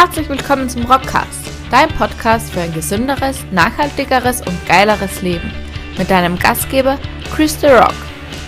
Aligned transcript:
Herzlich 0.00 0.28
willkommen 0.28 0.70
zum 0.70 0.84
Rockcast, 0.84 1.50
dein 1.72 1.88
Podcast 1.88 2.52
für 2.52 2.60
ein 2.60 2.72
gesünderes, 2.72 3.44
nachhaltigeres 3.50 4.46
und 4.46 4.66
geileres 4.68 5.22
Leben. 5.22 5.52
Mit 5.98 6.08
deinem 6.08 6.38
Gastgeber 6.38 7.00
Chris 7.34 7.60
The 7.60 7.66
Rock, 7.66 7.96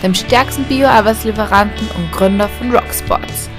dem 0.01 0.13
stärksten 0.13 0.63
Bio-Arbeitslieferanten 0.63 1.89
und 1.89 2.09
Gründer 2.13 2.47
von 2.47 2.73
Rocksports. 2.73 3.49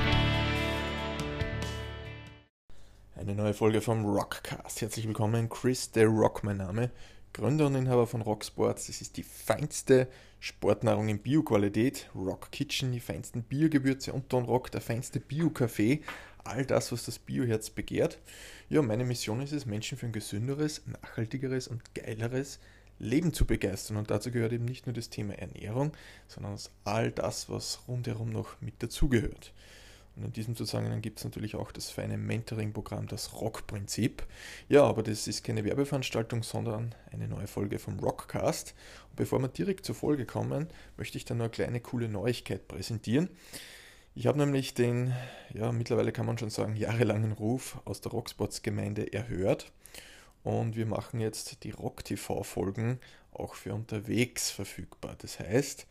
Eine 3.15 3.35
neue 3.35 3.53
Folge 3.53 3.83
vom 3.83 4.07
Rockcast. 4.07 4.81
Herzlich 4.81 5.07
willkommen, 5.07 5.51
Chris 5.51 5.91
The 5.93 6.05
Rock, 6.05 6.45
mein 6.45 6.57
Name. 6.57 6.91
Gründer 7.35 7.67
und 7.67 7.75
Inhaber 7.75 8.07
von 8.07 8.23
Rocksports. 8.23 8.87
Das 8.87 9.03
ist 9.03 9.19
die 9.19 9.23
feinste 9.23 10.09
Sportnahrung 10.41 11.09
in 11.09 11.19
Bio-Qualität. 11.19 12.11
Rock 12.15 12.53
Kitchen, 12.53 12.93
die 12.93 13.01
feinsten 13.01 13.43
Biogewürze 13.43 14.13
und 14.13 14.33
Don 14.33 14.45
Rock, 14.45 14.71
der 14.71 14.81
feinste 14.81 15.21
Bio-Kaffee 15.21 16.03
all 16.45 16.65
das, 16.65 16.93
was 16.93 17.05
das 17.05 17.19
Bioherz 17.19 17.71
begehrt. 17.71 18.19
Ja, 18.69 18.83
meine 18.83 19.05
Mission 19.05 19.41
ist 19.41 19.53
es, 19.53 19.67
Menschen 19.67 19.99
für 19.99 20.07
ein 20.07 20.13
gesünderes, 20.13 20.83
nachhaltigeres 20.87 21.69
und 21.69 21.95
geileres 21.95 22.59
Leben 22.99 23.33
zu 23.33 23.45
begeistern. 23.45 23.97
Und 23.97 24.11
dazu 24.11 24.31
gehört 24.31 24.53
eben 24.53 24.65
nicht 24.65 24.87
nur 24.87 24.95
das 24.95 25.11
Thema 25.11 25.35
Ernährung, 25.35 25.93
sondern 26.29 26.59
all 26.85 27.11
das, 27.11 27.49
was 27.49 27.81
rundherum 27.89 28.31
noch 28.31 28.61
mit 28.61 28.83
dazugehört. 28.83 29.53
Und 30.15 30.25
in 30.25 30.33
diesem 30.33 30.57
Zusammenhang 30.57 31.01
gibt 31.01 31.19
es 31.19 31.25
natürlich 31.25 31.55
auch 31.55 31.73
das 31.73 31.91
feine 31.91 32.19
Mentoring-Programm, 32.19 33.09
das 33.09 33.33
Rock-Prinzip. 33.41 34.23
Ja, 34.69 34.85
aber 34.85 35.03
das 35.03 35.27
ist 35.27 35.43
keine 35.43 35.65
Werbeveranstaltung, 35.65 36.43
sondern 36.43 36.95
eine 37.11 37.29
neue 37.29 37.47
Folge 37.47 37.79
vom 37.79 37.99
Rockcast. 37.99 38.75
Und 39.09 39.17
bevor 39.17 39.39
wir 39.41 39.49
direkt 39.49 39.87
zur 39.87 39.95
Folge 39.95 40.27
kommen, 40.27 40.69
möchte 40.99 41.17
ich 41.17 41.25
dann 41.25 41.39
noch 41.39 41.45
eine 41.45 41.51
kleine 41.51 41.81
coole 41.81 42.09
Neuigkeit 42.09 42.69
präsentieren. 42.69 43.31
Ich 44.15 44.27
habe 44.27 44.39
nämlich 44.39 44.75
den, 44.75 45.15
ja, 45.55 45.73
mittlerweile 45.73 46.13
kann 46.13 46.27
man 46.27 46.37
schon 46.37 46.51
sagen, 46.51 46.77
jahrelangen 46.77 47.33
Ruf 47.33 47.79
aus 47.87 48.03
der 48.03 48.13
Rocksports-Gemeinde 48.13 49.11
erhört. 49.11 49.73
Und 50.45 50.77
wir 50.77 50.85
machen 50.85 51.19
jetzt 51.19 51.65
die 51.65 51.71
Rock-TV-Folgen 51.71 52.99
auch 53.33 53.55
für 53.55 53.73
unterwegs 53.73 54.51
verfügbar. 54.51 55.17
Das 55.17 55.41
heißt, 55.41 55.87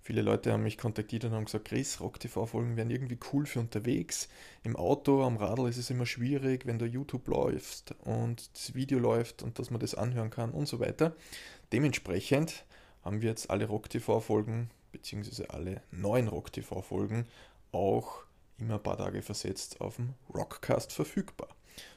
viele 0.00 0.22
Leute 0.22 0.52
haben 0.52 0.62
mich 0.62 0.78
kontaktiert 0.78 1.24
und 1.24 1.32
haben 1.32 1.46
gesagt, 1.46 1.64
Chris, 1.64 2.00
Rock-TV-Folgen 2.00 2.76
wären 2.76 2.90
irgendwie 2.90 3.18
cool 3.32 3.46
für 3.46 3.58
unterwegs. 3.58 4.28
Im 4.62 4.76
Auto, 4.76 5.24
am 5.24 5.36
Radl 5.36 5.68
ist 5.68 5.78
es 5.78 5.90
immer 5.90 6.06
schwierig, 6.06 6.66
wenn 6.66 6.78
da 6.78 6.86
YouTube 6.86 7.26
läuft 7.26 7.96
und 8.04 8.48
das 8.54 8.76
Video 8.76 9.00
läuft 9.00 9.42
und 9.42 9.58
dass 9.58 9.70
man 9.70 9.80
das 9.80 9.96
anhören 9.96 10.30
kann 10.30 10.52
und 10.52 10.68
so 10.68 10.78
weiter. 10.78 11.16
Dementsprechend 11.72 12.64
haben 13.02 13.22
wir 13.22 13.30
jetzt 13.30 13.50
alle 13.50 13.66
Rock-TV-Folgen 13.66 14.70
beziehungsweise 14.92 15.50
alle 15.50 15.82
neuen 15.90 16.28
Rock-TV-Folgen 16.28 17.26
auch 17.76 18.24
immer 18.58 18.74
ein 18.74 18.82
paar 18.82 18.96
Tage 18.96 19.22
versetzt 19.22 19.80
auf 19.80 19.96
dem 19.96 20.14
Rockcast 20.34 20.92
verfügbar. 20.92 21.48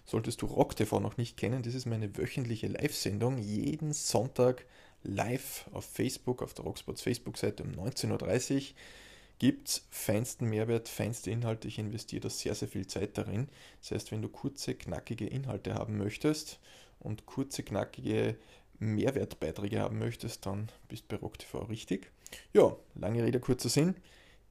Solltest 0.06 0.42
du 0.42 0.46
Rock 0.46 0.76
TV 0.76 1.00
noch 1.00 1.18
nicht 1.18 1.38
kennen, 1.38 1.64
das 1.64 1.74
ist 1.74 1.86
meine 1.86 2.18
wöchentliche 2.18 2.68
Live-Sendung, 2.68 3.38
jeden 3.38 3.94
Sonntag 3.94 4.66
live 5.04 5.70
auf 5.72 5.86
Facebook, 5.86 6.42
auf 6.42 6.54
der 6.54 6.66
Rocksports 6.66 7.02
Facebook-Seite 7.02 7.64
um 7.64 7.72
19.30 7.72 8.56
Uhr. 8.56 8.62
Gibt 9.40 9.70
es 9.70 9.88
feinsten 9.90 10.50
Mehrwert, 10.50 10.90
feinste 10.90 11.32
Inhalte. 11.32 11.70
Ich 11.70 11.80
investiere 11.80 12.24
da 12.24 12.30
sehr, 12.30 12.56
sehr 12.56 12.68
viel 12.68 12.88
Zeit 12.88 13.18
darin. 13.18 13.48
Das 13.80 13.92
heißt, 13.92 14.12
wenn 14.12 14.22
du 14.22 14.28
kurze, 14.28 14.76
knackige 14.76 15.28
Inhalte 15.28 15.76
haben 15.76 15.98
möchtest 15.98 16.60
und 17.00 17.26
kurze, 17.26 17.64
knackige 17.64 18.36
Mehrwertbeiträge 18.80 19.80
haben 19.80 19.98
möchtest, 19.98 20.46
dann 20.46 20.70
bist 20.90 21.04
du 21.04 21.16
bei 21.16 21.22
Rock 21.22 21.40
TV 21.40 21.60
richtig. 21.64 22.12
Ja, 22.52 22.76
lange 22.96 23.24
Rede, 23.24 23.40
kurzer 23.40 23.70
Sinn. 23.70 23.96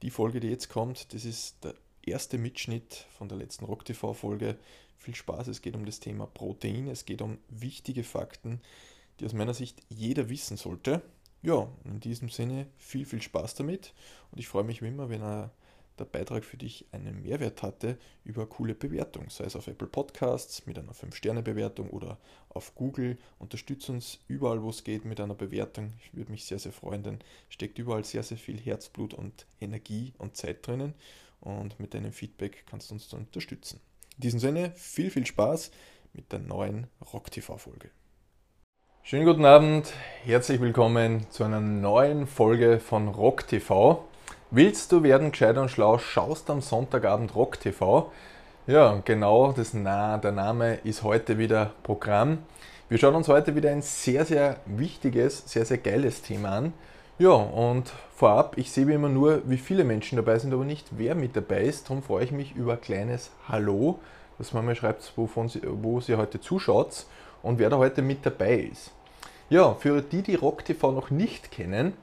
Die 0.01 0.09
Folge, 0.09 0.39
die 0.39 0.49
jetzt 0.49 0.69
kommt, 0.69 1.13
das 1.13 1.25
ist 1.25 1.63
der 1.63 1.75
erste 2.01 2.37
Mitschnitt 2.37 3.05
von 3.17 3.27
der 3.27 3.37
letzten 3.37 3.65
Rock 3.65 3.85
TV-Folge. 3.85 4.57
Viel 4.97 5.15
Spaß, 5.15 5.47
es 5.47 5.61
geht 5.61 5.75
um 5.75 5.85
das 5.85 5.99
Thema 5.99 6.25
Protein, 6.25 6.87
es 6.87 7.05
geht 7.05 7.21
um 7.21 7.37
wichtige 7.49 8.03
Fakten, 8.03 8.61
die 9.19 9.25
aus 9.25 9.33
meiner 9.33 9.53
Sicht 9.53 9.81
jeder 9.89 10.29
wissen 10.29 10.57
sollte. 10.57 11.01
Ja, 11.41 11.69
in 11.85 11.99
diesem 11.99 12.29
Sinne 12.29 12.67
viel, 12.77 13.05
viel 13.05 13.21
Spaß 13.21 13.55
damit 13.55 13.93
und 14.31 14.39
ich 14.39 14.47
freue 14.47 14.63
mich 14.65 14.81
wie 14.81 14.87
immer, 14.87 15.09
wenn 15.09 15.21
er 15.21 15.51
der 15.99 16.05
Beitrag 16.05 16.45
für 16.45 16.57
dich 16.57 16.85
einen 16.91 17.21
Mehrwert 17.21 17.61
hatte 17.61 17.97
über 18.23 18.47
coole 18.47 18.73
Bewertung, 18.73 19.29
sei 19.29 19.45
es 19.45 19.55
auf 19.55 19.67
Apple 19.67 19.87
Podcasts 19.87 20.65
mit 20.65 20.79
einer 20.79 20.93
5-Sterne-Bewertung 20.93 21.89
oder 21.89 22.17
auf 22.49 22.75
Google. 22.75 23.17
Unterstütze 23.37 23.91
uns 23.91 24.19
überall, 24.27 24.63
wo 24.63 24.69
es 24.69 24.83
geht, 24.83 25.05
mit 25.05 25.19
einer 25.19 25.35
Bewertung. 25.35 25.93
Ich 26.03 26.13
würde 26.15 26.31
mich 26.31 26.45
sehr, 26.45 26.59
sehr 26.59 26.71
freuen, 26.71 27.03
denn 27.03 27.19
steckt 27.49 27.77
überall 27.77 28.03
sehr, 28.03 28.23
sehr 28.23 28.37
viel 28.37 28.59
Herzblut 28.59 29.13
und 29.13 29.45
Energie 29.59 30.13
und 30.17 30.35
Zeit 30.35 30.65
drinnen 30.65 30.93
und 31.41 31.79
mit 31.79 31.93
deinem 31.93 32.11
Feedback 32.11 32.65
kannst 32.69 32.89
du 32.89 32.95
uns 32.95 33.07
dann 33.09 33.21
unterstützen. 33.21 33.79
In 34.15 34.21
diesem 34.21 34.39
Sinne, 34.39 34.71
viel, 34.75 35.09
viel 35.09 35.25
Spaß 35.25 35.71
mit 36.13 36.31
der 36.31 36.39
neuen 36.39 36.87
Rock 37.13 37.31
TV-Folge. 37.31 37.89
Schönen 39.03 39.25
guten 39.25 39.45
Abend, 39.45 39.93
herzlich 40.23 40.61
willkommen 40.61 41.25
zu 41.31 41.43
einer 41.43 41.61
neuen 41.61 42.27
Folge 42.27 42.79
von 42.79 43.07
Rock 43.07 43.47
TV. 43.47 44.05
Willst 44.51 44.91
du 44.91 45.03
werden 45.03 45.29
gescheiter 45.29 45.61
und 45.61 45.69
schlau, 45.69 45.99
schaust 45.99 46.49
am 46.49 46.61
Sonntagabend 46.61 47.35
Rock 47.35 47.59
TV. 47.59 48.11
Ja, 48.65 48.99
genau, 49.05 49.51
das, 49.51 49.75
na, 49.75 50.17
der 50.17 50.31
Name 50.31 50.79
ist 50.83 51.03
heute 51.03 51.37
wieder 51.37 51.73
Programm. 51.83 52.39
Wir 52.89 52.97
schauen 52.97 53.13
uns 53.13 53.27
heute 53.27 53.53
wieder 53.53 53.69
ein 53.69 53.83
sehr, 53.83 54.25
sehr 54.25 54.57
wichtiges, 54.65 55.43
sehr, 55.45 55.65
sehr 55.65 55.77
geiles 55.77 56.23
Thema 56.23 56.49
an. 56.49 56.73
Ja, 57.19 57.29
und 57.29 57.93
vorab, 58.15 58.57
ich 58.57 58.71
sehe 58.71 58.87
wie 58.87 58.93
immer 58.93 59.09
nur, 59.09 59.43
wie 59.45 59.57
viele 59.57 59.83
Menschen 59.83 60.15
dabei 60.15 60.39
sind, 60.39 60.51
aber 60.51 60.65
nicht 60.65 60.87
wer 60.97 61.13
mit 61.13 61.35
dabei 61.35 61.61
ist. 61.61 61.87
Darum 61.87 62.01
freue 62.01 62.23
ich 62.23 62.31
mich 62.31 62.55
über 62.55 62.73
ein 62.73 62.81
kleines 62.81 63.29
Hallo, 63.47 63.99
dass 64.39 64.51
man 64.53 64.65
mir 64.65 64.73
schreibt, 64.73 65.13
wovon 65.15 65.47
sie, 65.47 65.61
wo 65.63 65.99
sie 65.99 66.15
heute 66.15 66.41
zuschaut 66.41 67.05
und 67.43 67.59
wer 67.59 67.69
da 67.69 67.77
heute 67.77 68.01
mit 68.01 68.25
dabei 68.25 68.55
ist. 68.71 68.93
Ja, 69.51 69.75
für 69.75 70.01
die, 70.01 70.23
die 70.23 70.33
Rock 70.33 70.65
TV 70.65 70.91
noch 70.91 71.11
nicht 71.11 71.51
kennen, 71.51 71.93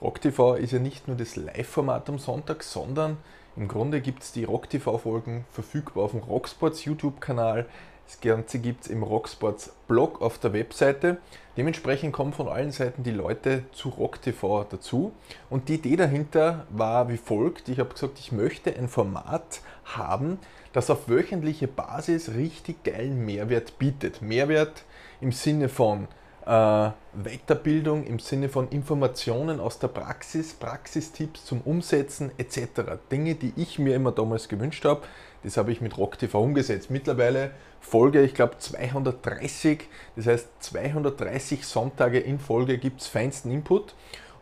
RockTV 0.00 0.54
ist 0.54 0.72
ja 0.72 0.78
nicht 0.78 1.08
nur 1.08 1.16
das 1.16 1.34
Live-Format 1.34 2.08
am 2.08 2.18
Sonntag, 2.18 2.62
sondern 2.62 3.16
im 3.56 3.66
Grunde 3.66 4.00
gibt 4.00 4.22
es 4.22 4.30
die 4.30 4.44
RockTV-Folgen 4.44 5.44
verfügbar 5.50 6.04
auf 6.04 6.12
dem 6.12 6.20
Rocksports 6.20 6.84
YouTube-Kanal. 6.84 7.66
Das 8.06 8.20
Ganze 8.20 8.60
gibt 8.60 8.84
es 8.84 8.86
im 8.90 9.02
Rocksports 9.02 9.72
Blog 9.88 10.22
auf 10.22 10.38
der 10.38 10.52
Webseite. 10.52 11.18
Dementsprechend 11.56 12.12
kommen 12.12 12.32
von 12.32 12.48
allen 12.48 12.70
Seiten 12.70 13.02
die 13.02 13.10
Leute 13.10 13.64
zu 13.72 13.88
RockTV 13.88 14.64
dazu. 14.70 15.12
Und 15.50 15.68
die 15.68 15.74
Idee 15.74 15.96
dahinter 15.96 16.66
war 16.70 17.08
wie 17.08 17.16
folgt. 17.16 17.68
Ich 17.68 17.80
habe 17.80 17.92
gesagt, 17.92 18.20
ich 18.20 18.30
möchte 18.30 18.74
ein 18.76 18.88
Format 18.88 19.60
haben, 19.84 20.38
das 20.72 20.90
auf 20.90 21.08
wöchentliche 21.08 21.66
Basis 21.66 22.34
richtig 22.34 22.84
geilen 22.84 23.26
Mehrwert 23.26 23.80
bietet. 23.80 24.22
Mehrwert 24.22 24.84
im 25.20 25.32
Sinne 25.32 25.68
von 25.68 26.06
Weiterbildung 26.48 28.06
im 28.06 28.18
Sinne 28.20 28.48
von 28.48 28.70
Informationen 28.70 29.60
aus 29.60 29.80
der 29.80 29.88
Praxis, 29.88 30.54
Praxistipps 30.54 31.44
zum 31.44 31.60
Umsetzen 31.60 32.30
etc. 32.38 32.98
Dinge, 33.12 33.34
die 33.34 33.52
ich 33.56 33.78
mir 33.78 33.94
immer 33.94 34.12
damals 34.12 34.48
gewünscht 34.48 34.86
habe, 34.86 35.02
das 35.42 35.58
habe 35.58 35.72
ich 35.72 35.82
mit 35.82 35.98
RockTV 35.98 36.34
umgesetzt. 36.36 36.90
Mittlerweile 36.90 37.50
Folge, 37.80 38.22
ich 38.22 38.32
glaube 38.32 38.56
230, 38.58 39.88
das 40.16 40.26
heißt 40.26 40.48
230 40.60 41.66
Sonntage 41.66 42.18
in 42.18 42.38
Folge 42.38 42.78
gibt 42.78 43.02
es 43.02 43.08
feinsten 43.08 43.50
Input. 43.50 43.94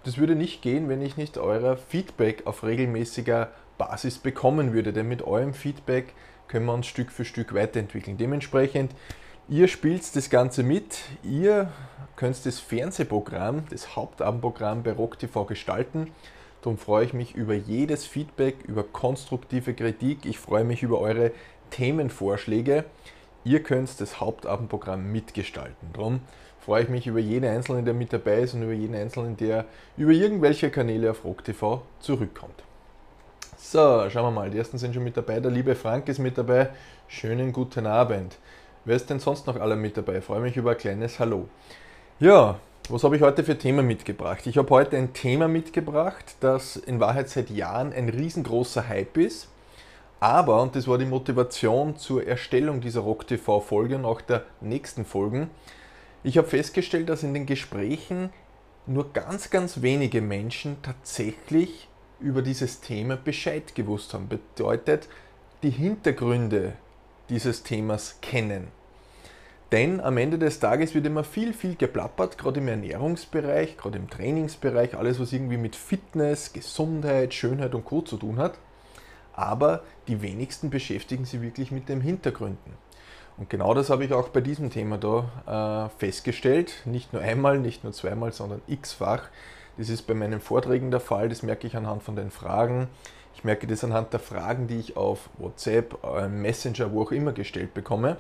Das 0.05 0.17
würde 0.17 0.37
nicht 0.37 0.63
gehen, 0.63 0.89
wenn 0.89 1.03
ich 1.03 1.17
nicht 1.17 1.39
euer 1.39 1.77
Feedback 1.77 2.47
auf 2.47 2.63
regelmäßiger 2.63 3.51
Basis 3.79 4.19
bekommen 4.19 4.73
würde, 4.73 4.93
denn 4.93 5.09
mit 5.09 5.23
eurem 5.23 5.55
Feedback 5.55 6.15
können 6.47 6.67
wir 6.67 6.75
uns 6.75 6.87
Stück 6.87 7.11
für 7.11 7.25
Stück 7.25 7.53
weiterentwickeln. 7.53 8.17
Dementsprechend 8.17 8.93
Ihr 9.49 9.69
spielt 9.69 10.17
das 10.17 10.29
Ganze 10.29 10.65
mit, 10.65 10.99
ihr 11.23 11.71
könnt 12.17 12.45
das 12.45 12.59
Fernsehprogramm, 12.59 13.65
das 13.71 13.95
Hauptabendprogramm 13.95 14.83
bei 14.83 14.93
Rock 14.93 15.19
TV 15.19 15.45
gestalten. 15.45 16.11
Darum 16.63 16.79
freue 16.79 17.05
ich 17.05 17.13
mich 17.13 17.35
über 17.35 17.55
jedes 17.55 18.07
Feedback, 18.07 18.57
über 18.67 18.83
konstruktive 18.83 19.75
Kritik. 19.75 20.25
Ich 20.25 20.39
freue 20.39 20.65
mich 20.65 20.83
über 20.83 20.99
eure 20.99 21.31
Themenvorschläge. 21.71 22.85
Ihr 23.45 23.63
könnt 23.63 24.01
das 24.01 24.21
Hauptabendprogramm 24.21 25.13
mitgestalten. 25.13 25.91
Darum 25.93 26.21
freue 26.59 26.83
ich 26.83 26.89
mich 26.89 27.07
über 27.07 27.21
jeden 27.21 27.49
Einzelnen, 27.49 27.85
der 27.85 27.95
mit 27.95 28.13
dabei 28.13 28.41
ist 28.41 28.55
und 28.55 28.63
über 28.63 28.73
jeden 28.73 28.97
Einzelnen, 28.97 29.37
der 29.37 29.67
über 29.97 30.11
irgendwelche 30.11 30.71
Kanäle 30.71 31.13
auf 31.13 31.25
Rock 31.25 31.45
TV 31.45 31.83
zurückkommt. 32.01 32.65
So, 33.57 34.09
schauen 34.11 34.25
wir 34.25 34.31
mal. 34.31 34.51
Die 34.51 34.59
ersten 34.59 34.79
sind 34.79 34.95
schon 34.95 35.05
mit 35.05 35.17
dabei. 35.17 35.39
Der 35.39 35.51
liebe 35.51 35.75
Frank 35.75 36.09
ist 36.09 36.19
mit 36.19 36.37
dabei. 36.37 36.71
Schönen 37.07 37.53
guten 37.53 37.87
Abend. 37.87 38.39
Wer 38.85 38.97
ist 38.97 39.09
denn 39.11 39.21
sonst 39.21 39.47
noch 39.47 39.57
alle 39.57 39.77
mit 39.77 39.97
dabei? 39.97 40.19
Ich 40.19 40.25
freue 40.25 40.41
mich 40.41 40.57
über 40.57 40.73
ein 40.73 40.79
kleines 40.79 41.21
Hallo. 41.21 41.49
Ja, 42.19 42.59
was 42.89 43.05
habe 43.05 43.17
ich 43.17 43.21
heute 43.21 43.45
für 43.45 43.59
Thema 43.59 43.83
mitgebracht? 43.83 44.47
Ich 44.47 44.57
habe 44.57 44.71
heute 44.71 44.97
ein 44.97 45.13
Thema 45.13 45.49
mitgebracht, 45.49 46.37
das 46.41 46.77
in 46.77 46.99
Wahrheit 46.99 47.29
seit 47.29 47.51
Jahren 47.51 47.93
ein 47.93 48.09
riesengroßer 48.09 48.89
Hype 48.89 49.19
ist. 49.19 49.49
Aber, 50.19 50.63
und 50.63 50.75
das 50.75 50.89
war 50.89 50.97
die 50.97 51.05
Motivation 51.05 51.99
zur 51.99 52.27
Erstellung 52.27 52.81
dieser 52.81 53.01
Rock 53.01 53.27
TV-Folge 53.27 53.97
und 53.97 54.07
auch 54.07 54.23
der 54.23 54.45
nächsten 54.63 55.05
Folgen, 55.05 55.51
ich 56.25 56.39
habe 56.39 56.49
festgestellt, 56.49 57.11
dass 57.11 57.23
in 57.23 57.35
den 57.35 57.45
Gesprächen 57.45 58.31
nur 58.87 59.13
ganz, 59.13 59.51
ganz 59.51 59.83
wenige 59.83 60.23
Menschen 60.23 60.79
tatsächlich 60.81 61.87
über 62.19 62.41
dieses 62.41 62.81
Thema 62.81 63.17
Bescheid 63.17 63.75
gewusst 63.75 64.15
haben. 64.15 64.29
Bedeutet, 64.29 65.11
die 65.63 65.69
Hintergründe 65.69 66.73
dieses 67.29 67.63
Themas 67.63 68.19
kennen. 68.23 68.69
Denn 69.73 70.01
am 70.01 70.17
Ende 70.17 70.39
des 70.39 70.61
Tages 70.61 70.95
wird 70.95 71.07
immer 71.07 71.25
viel, 71.25 71.53
viel 71.53 71.75
geplappert, 71.75 72.39
gerade 72.39 72.61
im 72.61 72.69
Ernährungsbereich, 72.69 73.77
gerade 73.77 73.99
im 73.99 74.09
Trainingsbereich, 74.09 74.97
alles, 74.97 75.19
was 75.19 75.33
irgendwie 75.33 75.57
mit 75.57 75.75
Fitness, 75.75 76.53
Gesundheit, 76.53 77.35
Schönheit 77.35 77.75
und 77.75 77.85
Co. 77.85 78.01
zu 78.01 78.17
tun 78.17 78.39
hat. 78.39 78.59
Aber 79.33 79.83
die 80.07 80.23
wenigsten 80.23 80.71
beschäftigen 80.71 81.25
sich 81.25 81.43
wirklich 81.43 81.73
mit 81.73 81.89
den 81.89 82.01
Hintergründen. 82.01 82.75
Und 83.39 83.51
genau 83.51 83.75
das 83.75 83.91
habe 83.91 84.05
ich 84.05 84.13
auch 84.13 84.29
bei 84.29 84.41
diesem 84.41 84.71
Thema 84.71 84.99
da 84.99 85.91
äh, 85.93 85.99
festgestellt. 85.99 86.83
Nicht 86.85 87.13
nur 87.13 87.21
einmal, 87.21 87.59
nicht 87.59 87.83
nur 87.83 87.93
zweimal, 87.93 88.33
sondern 88.33 88.63
x-fach. 88.67 89.29
Das 89.77 89.91
ist 89.91 90.03
bei 90.03 90.15
meinen 90.15 90.41
Vorträgen 90.41 90.91
der 90.91 91.01
Fall, 91.01 91.29
das 91.29 91.43
merke 91.43 91.67
ich 91.67 91.77
anhand 91.77 92.03
von 92.03 92.17
den 92.17 92.31
Fragen. 92.31 92.89
Ich 93.35 93.45
merke 93.45 93.67
das 93.67 93.85
anhand 93.85 94.13
der 94.15 94.21
Fragen, 94.21 94.69
die 94.69 94.79
ich 94.79 94.97
auf 94.97 95.29
WhatsApp, 95.37 95.99
äh, 96.03 96.29
Messenger, 96.29 96.93
wo 96.93 97.03
auch 97.03 97.13
immer 97.13 97.33
gestellt 97.33 97.75
bekomme. 97.75 98.17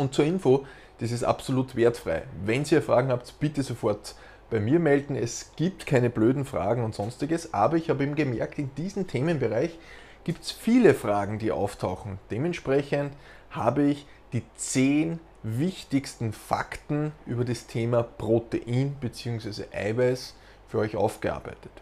Und 0.00 0.14
zur 0.14 0.24
Info, 0.24 0.64
das 1.00 1.12
ist 1.12 1.24
absolut 1.24 1.76
wertfrei. 1.76 2.22
Wenn 2.42 2.64
ihr 2.64 2.80
Fragen 2.80 3.10
habt, 3.10 3.38
bitte 3.38 3.62
sofort 3.62 4.14
bei 4.48 4.58
mir 4.58 4.80
melden. 4.80 5.14
Es 5.14 5.52
gibt 5.56 5.84
keine 5.84 6.08
blöden 6.08 6.46
Fragen 6.46 6.84
und 6.84 6.94
sonstiges, 6.94 7.52
aber 7.52 7.76
ich 7.76 7.90
habe 7.90 8.04
eben 8.04 8.14
gemerkt, 8.14 8.58
in 8.58 8.74
diesem 8.76 9.06
Themenbereich 9.06 9.78
gibt 10.24 10.42
es 10.44 10.52
viele 10.52 10.94
Fragen, 10.94 11.38
die 11.38 11.52
auftauchen. 11.52 12.18
Dementsprechend 12.30 13.12
habe 13.50 13.82
ich 13.82 14.06
die 14.32 14.42
zehn 14.56 15.20
wichtigsten 15.42 16.32
Fakten 16.32 17.12
über 17.26 17.44
das 17.44 17.66
Thema 17.66 18.02
Protein 18.02 18.96
bzw. 19.02 19.64
Eiweiß 19.70 20.34
für 20.68 20.78
euch 20.78 20.96
aufgearbeitet. 20.96 21.72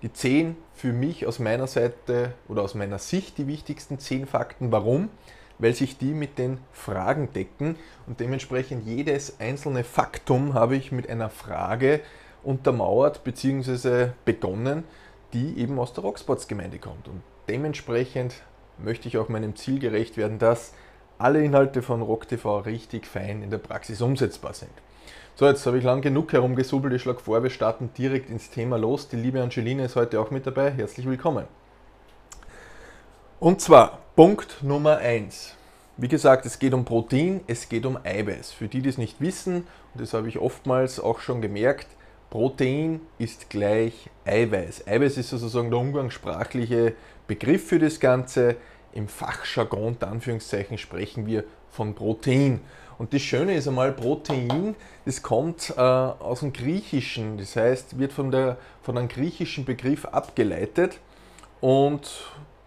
Die 0.00 0.10
zehn 0.10 0.56
für 0.72 0.94
mich 0.94 1.26
aus 1.26 1.38
meiner 1.38 1.66
Seite 1.66 2.32
oder 2.48 2.62
aus 2.62 2.74
meiner 2.74 2.98
Sicht 2.98 3.36
die 3.36 3.46
wichtigsten 3.46 3.98
zehn 3.98 4.26
Fakten. 4.26 4.72
Warum? 4.72 5.10
Weil 5.58 5.74
sich 5.74 5.98
die 5.98 6.12
mit 6.12 6.38
den 6.38 6.58
Fragen 6.72 7.32
decken 7.32 7.76
und 8.06 8.20
dementsprechend 8.20 8.86
jedes 8.86 9.40
einzelne 9.40 9.84
Faktum 9.84 10.54
habe 10.54 10.76
ich 10.76 10.92
mit 10.92 11.10
einer 11.10 11.30
Frage 11.30 12.00
untermauert 12.44 13.24
bzw. 13.24 14.10
begonnen, 14.24 14.84
die 15.32 15.58
eben 15.58 15.78
aus 15.78 15.92
der 15.92 16.04
Rocksports-Gemeinde 16.04 16.78
kommt. 16.78 17.08
Und 17.08 17.22
dementsprechend 17.48 18.34
möchte 18.78 19.08
ich 19.08 19.18
auch 19.18 19.28
meinem 19.28 19.56
Ziel 19.56 19.78
gerecht 19.78 20.16
werden, 20.16 20.38
dass 20.38 20.72
alle 21.18 21.42
Inhalte 21.42 21.82
von 21.82 22.00
RockTV 22.00 22.64
richtig 22.64 23.06
fein 23.06 23.42
in 23.42 23.50
der 23.50 23.58
Praxis 23.58 24.00
umsetzbar 24.00 24.54
sind. 24.54 24.70
So, 25.34 25.46
jetzt 25.46 25.66
habe 25.66 25.78
ich 25.78 25.84
lang 25.84 26.00
genug 26.00 26.32
herumgesubbelt. 26.32 26.94
Ich 26.94 27.02
schlage 27.02 27.20
vor, 27.20 27.42
wir 27.42 27.50
starten 27.50 27.90
direkt 27.96 28.30
ins 28.30 28.50
Thema 28.50 28.76
los. 28.76 29.08
Die 29.08 29.16
liebe 29.16 29.42
Angelina 29.42 29.84
ist 29.84 29.96
heute 29.96 30.20
auch 30.20 30.30
mit 30.30 30.46
dabei. 30.46 30.70
Herzlich 30.70 31.06
willkommen. 31.06 31.44
Und 33.40 33.60
zwar 33.60 34.00
Punkt 34.16 34.64
Nummer 34.64 34.96
1. 34.96 35.54
Wie 35.96 36.08
gesagt, 36.08 36.44
es 36.44 36.58
geht 36.58 36.74
um 36.74 36.84
Protein, 36.84 37.40
es 37.46 37.68
geht 37.68 37.86
um 37.86 37.96
Eiweiß. 37.96 38.50
Für 38.50 38.66
die, 38.66 38.82
die 38.82 38.88
es 38.88 38.98
nicht 38.98 39.20
wissen, 39.20 39.58
und 39.94 40.00
das 40.00 40.12
habe 40.12 40.28
ich 40.28 40.40
oftmals 40.40 40.98
auch 40.98 41.20
schon 41.20 41.40
gemerkt, 41.40 41.86
Protein 42.30 43.00
ist 43.16 43.48
gleich 43.48 44.10
Eiweiß. 44.24 44.88
Eiweiß 44.88 45.18
ist 45.18 45.30
sozusagen 45.30 45.70
der 45.70 45.78
umgangssprachliche 45.78 46.94
Begriff 47.28 47.68
für 47.68 47.78
das 47.78 48.00
Ganze. 48.00 48.56
Im 48.92 49.06
Fachjargon, 49.06 49.96
Anführungszeichen, 50.00 50.76
sprechen 50.76 51.26
wir 51.26 51.44
von 51.70 51.94
Protein. 51.94 52.60
Und 52.98 53.14
das 53.14 53.22
Schöne 53.22 53.54
ist 53.54 53.68
einmal, 53.68 53.92
Protein, 53.92 54.74
das 55.04 55.22
kommt 55.22 55.74
äh, 55.76 55.80
aus 55.80 56.40
dem 56.40 56.52
Griechischen, 56.52 57.38
das 57.38 57.54
heißt, 57.54 58.00
wird 58.00 58.12
von, 58.12 58.32
der, 58.32 58.56
von 58.82 58.98
einem 58.98 59.06
griechischen 59.06 59.64
Begriff 59.64 60.06
abgeleitet 60.06 60.98
und 61.60 62.10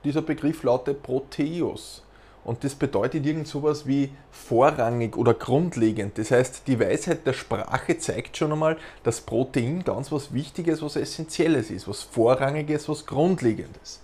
dieser 0.03 0.21
Begriff 0.21 0.63
lautet 0.63 1.03
Proteus. 1.03 2.03
Und 2.43 2.63
das 2.63 2.73
bedeutet 2.73 3.25
irgend 3.25 3.47
sowas 3.47 3.85
wie 3.85 4.09
vorrangig 4.31 5.15
oder 5.15 5.33
grundlegend. 5.33 6.17
Das 6.17 6.31
heißt, 6.31 6.67
die 6.67 6.79
Weisheit 6.79 7.27
der 7.27 7.33
Sprache 7.33 7.97
zeigt 7.99 8.35
schon 8.35 8.51
einmal, 8.51 8.77
dass 9.03 9.21
Protein 9.21 9.83
ganz 9.83 10.11
was 10.11 10.33
Wichtiges, 10.33 10.81
was 10.81 10.95
Essentielles 10.95 11.69
ist, 11.69 11.87
was 11.87 12.01
Vorrangiges, 12.01 12.89
was 12.89 13.05
Grundlegendes. 13.05 14.01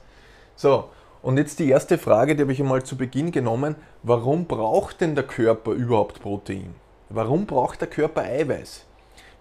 So, 0.56 0.86
und 1.24 1.38
jetzt 1.38 1.60
die 1.60 1.70
erste 1.70 1.98
Frage, 1.98 2.36
die 2.36 2.44
habe 2.44 2.54
ich 2.54 2.62
einmal 2.62 2.84
zu 2.84 2.96
Beginn 2.96 3.32
genommen. 3.32 3.76
Warum 4.04 4.46
braucht 4.46 5.02
denn 5.02 5.16
der 5.16 5.26
Körper 5.26 5.72
überhaupt 5.72 6.22
Protein? 6.22 6.76
Warum 7.10 7.46
braucht 7.46 7.82
der 7.82 7.88
Körper 7.88 8.22
Eiweiß? 8.22 8.87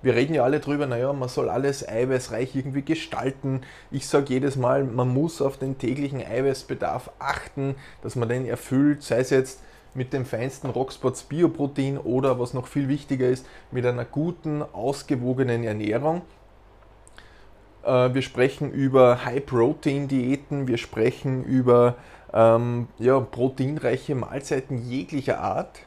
Wir 0.02 0.14
reden 0.14 0.34
ja 0.34 0.44
alle 0.44 0.60
drüber, 0.60 0.86
naja, 0.86 1.12
man 1.12 1.28
soll 1.28 1.48
alles 1.48 1.86
eiweißreich 1.86 2.54
irgendwie 2.54 2.82
gestalten. 2.82 3.62
Ich 3.90 4.06
sage 4.06 4.26
jedes 4.28 4.56
Mal, 4.56 4.84
man 4.84 5.08
muss 5.08 5.40
auf 5.40 5.56
den 5.56 5.78
täglichen 5.78 6.20
Eiweißbedarf 6.24 7.10
achten, 7.18 7.74
dass 8.02 8.14
man 8.14 8.28
den 8.28 8.46
erfüllt, 8.46 9.02
sei 9.02 9.18
es 9.18 9.30
jetzt 9.30 9.60
mit 9.94 10.12
dem 10.12 10.26
feinsten 10.26 10.68
Rocksports 10.68 11.24
Bioprotein 11.24 11.98
oder 11.98 12.38
was 12.38 12.54
noch 12.54 12.66
viel 12.66 12.88
wichtiger 12.88 13.28
ist, 13.28 13.46
mit 13.70 13.86
einer 13.86 14.04
guten, 14.04 14.62
ausgewogenen 14.62 15.64
Ernährung. 15.64 16.22
Äh, 17.82 18.12
wir 18.12 18.22
sprechen 18.22 18.70
über 18.70 19.24
High-Protein-Diäten, 19.24 20.68
wir 20.68 20.76
sprechen 20.76 21.44
über 21.44 21.96
ähm, 22.32 22.88
ja, 22.98 23.18
proteinreiche 23.18 24.14
Mahlzeiten 24.14 24.78
jeglicher 24.78 25.40
Art. 25.40 25.80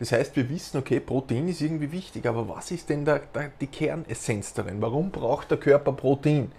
Das 0.00 0.12
heißt, 0.12 0.34
wir 0.34 0.48
wissen, 0.48 0.78
okay, 0.78 0.98
Protein 0.98 1.46
ist 1.46 1.60
irgendwie 1.60 1.92
wichtig, 1.92 2.26
aber 2.26 2.48
was 2.48 2.70
ist 2.70 2.88
denn 2.88 3.04
da, 3.04 3.20
da 3.34 3.44
die 3.60 3.66
Kernessenz 3.66 4.54
darin? 4.54 4.80
Warum 4.80 5.10
braucht 5.10 5.50
der 5.50 5.58
Körper 5.58 5.92
Protein? 5.92 6.50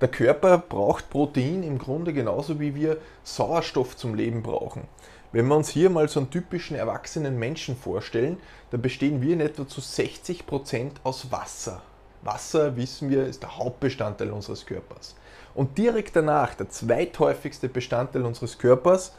Der 0.00 0.08
Körper 0.08 0.56
braucht 0.56 1.10
Protein 1.10 1.62
im 1.62 1.78
Grunde 1.78 2.14
genauso 2.14 2.58
wie 2.58 2.74
wir 2.74 2.96
Sauerstoff 3.22 3.98
zum 3.98 4.14
Leben 4.14 4.42
brauchen. 4.42 4.84
Wenn 5.30 5.46
wir 5.46 5.56
uns 5.56 5.68
hier 5.68 5.90
mal 5.90 6.08
so 6.08 6.20
einen 6.20 6.30
typischen 6.30 6.74
erwachsenen 6.74 7.38
Menschen 7.38 7.76
vorstellen, 7.76 8.38
dann 8.70 8.80
bestehen 8.80 9.20
wir 9.20 9.34
in 9.34 9.40
etwa 9.42 9.68
zu 9.68 9.82
60 9.82 10.46
Prozent 10.46 10.98
aus 11.02 11.30
Wasser. 11.30 11.82
Wasser, 12.22 12.76
wissen 12.76 13.10
wir, 13.10 13.26
ist 13.26 13.42
der 13.42 13.58
Hauptbestandteil 13.58 14.30
unseres 14.30 14.64
Körpers. 14.64 15.16
Und 15.54 15.76
direkt 15.76 16.16
danach, 16.16 16.54
der 16.54 16.70
zweithäufigste 16.70 17.68
Bestandteil 17.68 18.22
unseres 18.22 18.56
Körpers, 18.56 19.14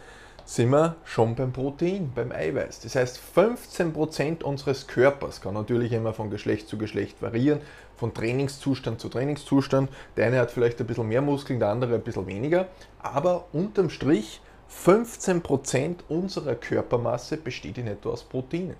sind 0.47 0.69
wir 0.69 0.95
schon 1.03 1.35
beim 1.35 1.51
Protein, 1.51 2.13
beim 2.15 2.31
Eiweiß. 2.31 2.79
Das 2.79 2.95
heißt, 2.95 3.19
15% 3.35 4.43
unseres 4.43 4.87
Körpers 4.87 5.41
kann 5.41 5.53
natürlich 5.53 5.91
immer 5.91 6.13
von 6.13 6.29
Geschlecht 6.29 6.69
zu 6.69 6.77
Geschlecht 6.77 7.21
variieren, 7.21 7.59
von 7.97 8.13
Trainingszustand 8.13 9.01
zu 9.01 9.09
Trainingszustand. 9.09 9.89
Der 10.15 10.27
eine 10.27 10.39
hat 10.39 10.51
vielleicht 10.51 10.79
ein 10.79 10.87
bisschen 10.87 11.09
mehr 11.09 11.21
Muskeln, 11.21 11.59
der 11.59 11.67
andere 11.67 11.95
ein 11.95 12.01
bisschen 12.01 12.27
weniger. 12.27 12.69
Aber 12.99 13.47
unterm 13.51 13.89
Strich, 13.89 14.39
15% 14.71 15.97
unserer 16.07 16.55
Körpermasse 16.55 17.35
besteht 17.35 17.77
in 17.77 17.87
etwa 17.87 18.11
aus 18.11 18.23
Proteinen. 18.23 18.77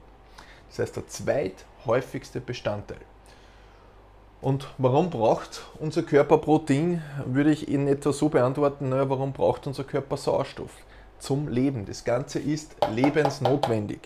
Das 0.70 0.80
heißt, 0.80 0.96
der 0.96 1.08
zweithäufigste 1.08 2.40
Bestandteil. 2.40 3.02
Und 4.40 4.70
warum 4.78 5.10
braucht 5.10 5.66
unser 5.80 6.04
Körper 6.04 6.38
Protein? 6.38 7.02
Würde 7.26 7.52
ich 7.52 7.68
in 7.68 7.90
etwa 7.90 8.14
so 8.14 8.30
beantworten, 8.30 8.88
naja, 8.88 9.10
warum 9.10 9.34
braucht 9.34 9.68
unser 9.68 9.84
Körper 9.84 10.16
Sauerstoff? 10.16 10.72
Zum 11.20 11.48
Leben. 11.48 11.86
Das 11.86 12.04
Ganze 12.04 12.40
ist 12.40 12.76
lebensnotwendig. 12.94 14.00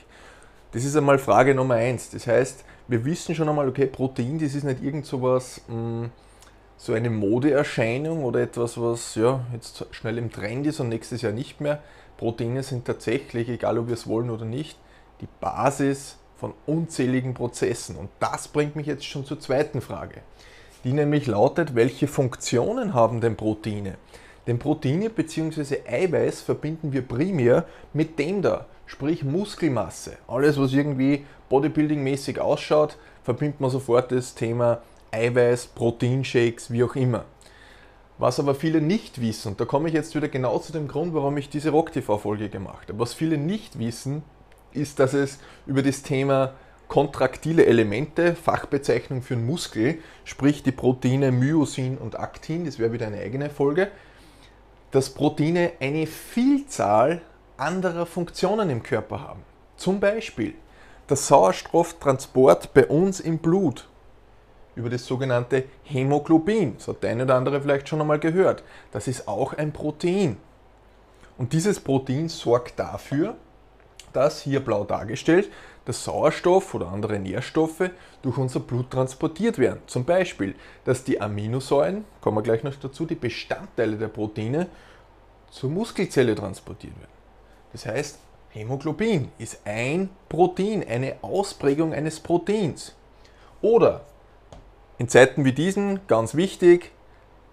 Das 0.72 0.86
ist 0.86 0.96
einmal 0.96 1.20
Frage 1.20 1.53
Nummer 1.53 1.75
eins. 1.75 2.10
Das 2.10 2.27
heißt, 2.27 2.63
wir 2.88 3.03
wissen 3.06 3.36
schon 3.36 3.50
einmal, 3.50 3.68
okay, 3.68 3.86
Protein, 3.86 4.39
das 4.39 4.56
ist 4.56 4.63
nicht 4.63 4.82
irgend 4.82 5.06
so 5.06 5.22
was, 5.22 5.62
hm, 5.68 6.12
so 6.77 6.94
eine 6.94 7.10
Modeerscheinung 7.10 8.24
oder 8.24 8.41
etwas, 8.41 8.80
was 8.80 9.15
ja, 9.15 9.46
jetzt 9.53 9.86
schnell 9.91 10.18
im 10.18 10.32
Trend 10.32 10.65
ist 10.65 10.80
und 10.80 10.89
nächstes 10.89 11.22
Jahr 11.22 11.32
nicht 11.32 11.62
mehr. 11.62 11.82
Proteine 12.18 12.63
sind 12.63 12.86
tatsächlich, 12.86 13.50
egal 13.50 13.77
ob 13.77 13.88
wir 13.88 13.94
es 13.94 14.08
wollen 14.08 14.30
oder 14.30 14.46
nicht, 14.46 14.77
die 15.22 15.27
Basis 15.39 16.18
von 16.38 16.53
unzähligen 16.65 17.34
Prozessen. 17.34 17.96
Und 17.96 18.10
das 18.20 18.48
bringt 18.48 18.75
mich 18.75 18.88
jetzt 18.88 19.06
schon 19.06 19.25
zur 19.25 19.39
zweiten 19.39 19.80
Frage, 19.80 20.22
die 20.84 20.94
nämlich 20.94 21.27
lautet, 21.27 21.75
welche 21.75 22.08
Funktionen 22.08 22.94
haben 22.94 23.22
denn 23.22 23.36
Proteine? 23.36 23.98
Denn 24.48 24.60
Proteine 24.60 25.10
bzw. 25.10 25.78
Eiweiß 25.88 26.42
verbinden 26.42 26.94
wir 26.94 27.04
primär 27.04 27.66
mit 27.94 28.18
dem 28.18 28.42
da, 28.42 28.66
sprich 28.86 29.24
Muskelmasse. 29.24 30.18
Alles, 30.28 30.60
was 30.60 30.74
irgendwie 30.74 31.26
bodybuilding-mäßig 31.50 32.40
ausschaut, 32.40 32.98
verbindet 33.24 33.62
man 33.62 33.70
sofort 33.70 34.12
das 34.12 34.34
Thema 34.36 34.82
Eiweiß, 35.12 35.68
Proteinshakes, 35.68 36.72
wie 36.72 36.84
auch 36.84 36.96
immer. 36.96 37.26
Was 38.18 38.40
aber 38.40 38.56
viele 38.56 38.82
nicht 38.82 39.20
wissen, 39.22 39.50
und 39.50 39.60
da 39.60 39.66
komme 39.66 39.88
ich 39.88 39.94
jetzt 39.94 40.16
wieder 40.16 40.28
genau 40.28 40.60
zu 40.60 40.72
dem 40.72 40.88
Grund, 40.88 41.14
warum 41.14 41.38
ich 41.38 41.50
diese 41.50 41.72
Rock-TV-Folge 41.72 42.50
gemacht 42.50 42.90
habe. 42.90 43.00
Was 43.00 43.14
viele 43.14 43.38
nicht 43.38 43.80
wissen, 43.80 44.24
ist, 44.74 45.00
dass 45.00 45.14
es 45.14 45.40
über 45.66 45.82
das 45.82 46.04
Thema 46.04 46.54
kontraktile 46.88 47.66
Elemente, 47.66 48.36
Fachbezeichnung 48.36 49.22
für 49.22 49.36
einen 49.36 49.46
Muskel, 49.46 50.00
sprich 50.24 50.62
die 50.62 50.72
Proteine 50.72 51.32
Myosin 51.32 51.98
und 51.98 52.20
Aktin, 52.20 52.66
das 52.66 52.80
wäre 52.80 52.92
wieder 52.92 53.08
eine 53.08 53.20
eigene 53.20 53.50
Folge, 53.50 53.90
dass 54.92 55.10
Proteine 55.10 55.74
eine 55.80 56.06
Vielzahl 56.06 57.22
anderer 57.58 58.06
Funktionen 58.06 58.70
im 58.70 58.84
Körper 58.84 59.22
haben. 59.22 59.42
Zum 59.78 60.00
Beispiel 60.00 60.54
der 61.10 61.18
Sauerstofftransport 61.18 62.74
bei 62.74 62.86
uns 62.88 63.20
im 63.20 63.40
Blut 63.40 63.88
über 64.76 64.90
das 64.90 65.06
sogenannte 65.06 65.66
Hämoglobin. 65.84 66.78
Das 66.78 66.88
hat 66.88 67.04
der 67.04 67.12
eine 67.12 67.24
oder 67.24 67.36
andere 67.36 67.62
vielleicht 67.62 67.90
schon 67.90 68.02
einmal 68.02 68.20
gehört. 68.20 68.64
Das 68.92 69.08
ist 69.08 69.28
auch 69.28 69.54
ein 69.54 69.74
Protein. 69.74 70.38
Und 71.38 71.54
dieses 71.54 71.80
Protein 71.80 72.30
sorgt 72.30 72.80
dafür, 72.80 73.36
dass 74.14 74.42
hier 74.42 74.60
blau 74.60 74.84
dargestellt 74.84 75.50
der 75.88 75.94
Sauerstoff 75.94 76.74
oder 76.74 76.90
andere 76.90 77.20
Nährstoffe 77.20 77.90
durch 78.22 78.38
unser 78.38 78.60
Blut 78.60 78.92
transportiert 78.92 79.58
werden. 79.58 79.82
Zum 79.88 80.06
Beispiel, 80.06 80.56
dass 80.86 81.04
die 81.04 81.20
Aminosäuren, 81.20 82.06
kommen 82.22 82.38
wir 82.38 82.44
gleich 82.44 82.64
noch 82.64 82.76
dazu, 82.76 83.06
die 83.06 83.16
Bestandteile 83.16 83.98
der 83.98 84.08
Proteine 84.08 84.68
zur 85.50 85.70
Muskelzelle 85.70 86.36
transportiert 86.36 86.96
werden. 87.00 87.12
Das 87.72 87.86
heißt, 87.86 88.20
Hämoglobin 88.50 89.30
ist 89.38 89.62
ein 89.66 90.10
Protein, 90.30 90.86
eine 90.88 91.16
Ausprägung 91.22 91.94
eines 91.94 92.20
Proteins. 92.20 92.94
Oder 93.62 94.02
in 94.98 95.08
Zeiten 95.08 95.46
wie 95.46 95.54
diesen, 95.54 96.06
ganz 96.08 96.36
wichtig, 96.36 96.92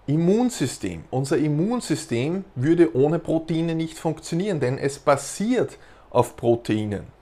Immunsystem. 0.07 1.03
Unser 1.11 1.37
Immunsystem 1.37 2.43
würde 2.55 2.95
ohne 2.95 3.19
Proteine 3.19 3.75
nicht 3.75 3.97
funktionieren, 3.97 4.59
denn 4.59 4.77
es 4.77 4.99
basiert 4.99 5.77
auf 6.09 6.35
Proteinen. 6.35 7.18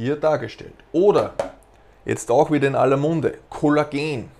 Hier 0.00 0.16
dargestellt. 0.16 0.72
Oder, 0.92 1.34
jetzt 2.06 2.30
auch 2.30 2.50
wieder 2.50 2.66
in 2.66 2.74
aller 2.74 2.96
Munde, 2.96 3.34
Kollagen. 3.50 4.30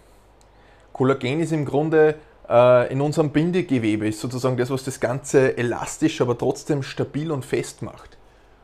Kollagen 0.95 1.41
ist 1.41 1.53
im 1.53 1.67
Grunde 1.67 2.15
äh, 2.49 2.91
in 2.91 3.03
unserem 3.03 3.29
Bindegewebe, 3.29 4.09
ist 4.09 4.21
sozusagen 4.21 4.57
das, 4.57 4.71
was 4.71 4.85
das 4.85 5.01
Ganze 5.01 5.59
elastisch, 5.59 6.23
aber 6.23 6.39
trotzdem 6.39 6.83
stabil 6.83 7.31
und 7.31 7.45
fest 7.45 7.83
macht. 7.83 8.17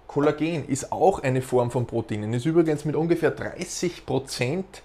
Kollagen 0.06 0.66
ist 0.68 0.90
auch 0.90 1.22
eine 1.22 1.42
Form 1.42 1.70
von 1.70 1.84
Proteinen, 1.84 2.32
ist 2.32 2.46
übrigens 2.46 2.86
mit 2.86 2.96
ungefähr 2.96 3.30
30 3.30 4.06
Prozent 4.06 4.82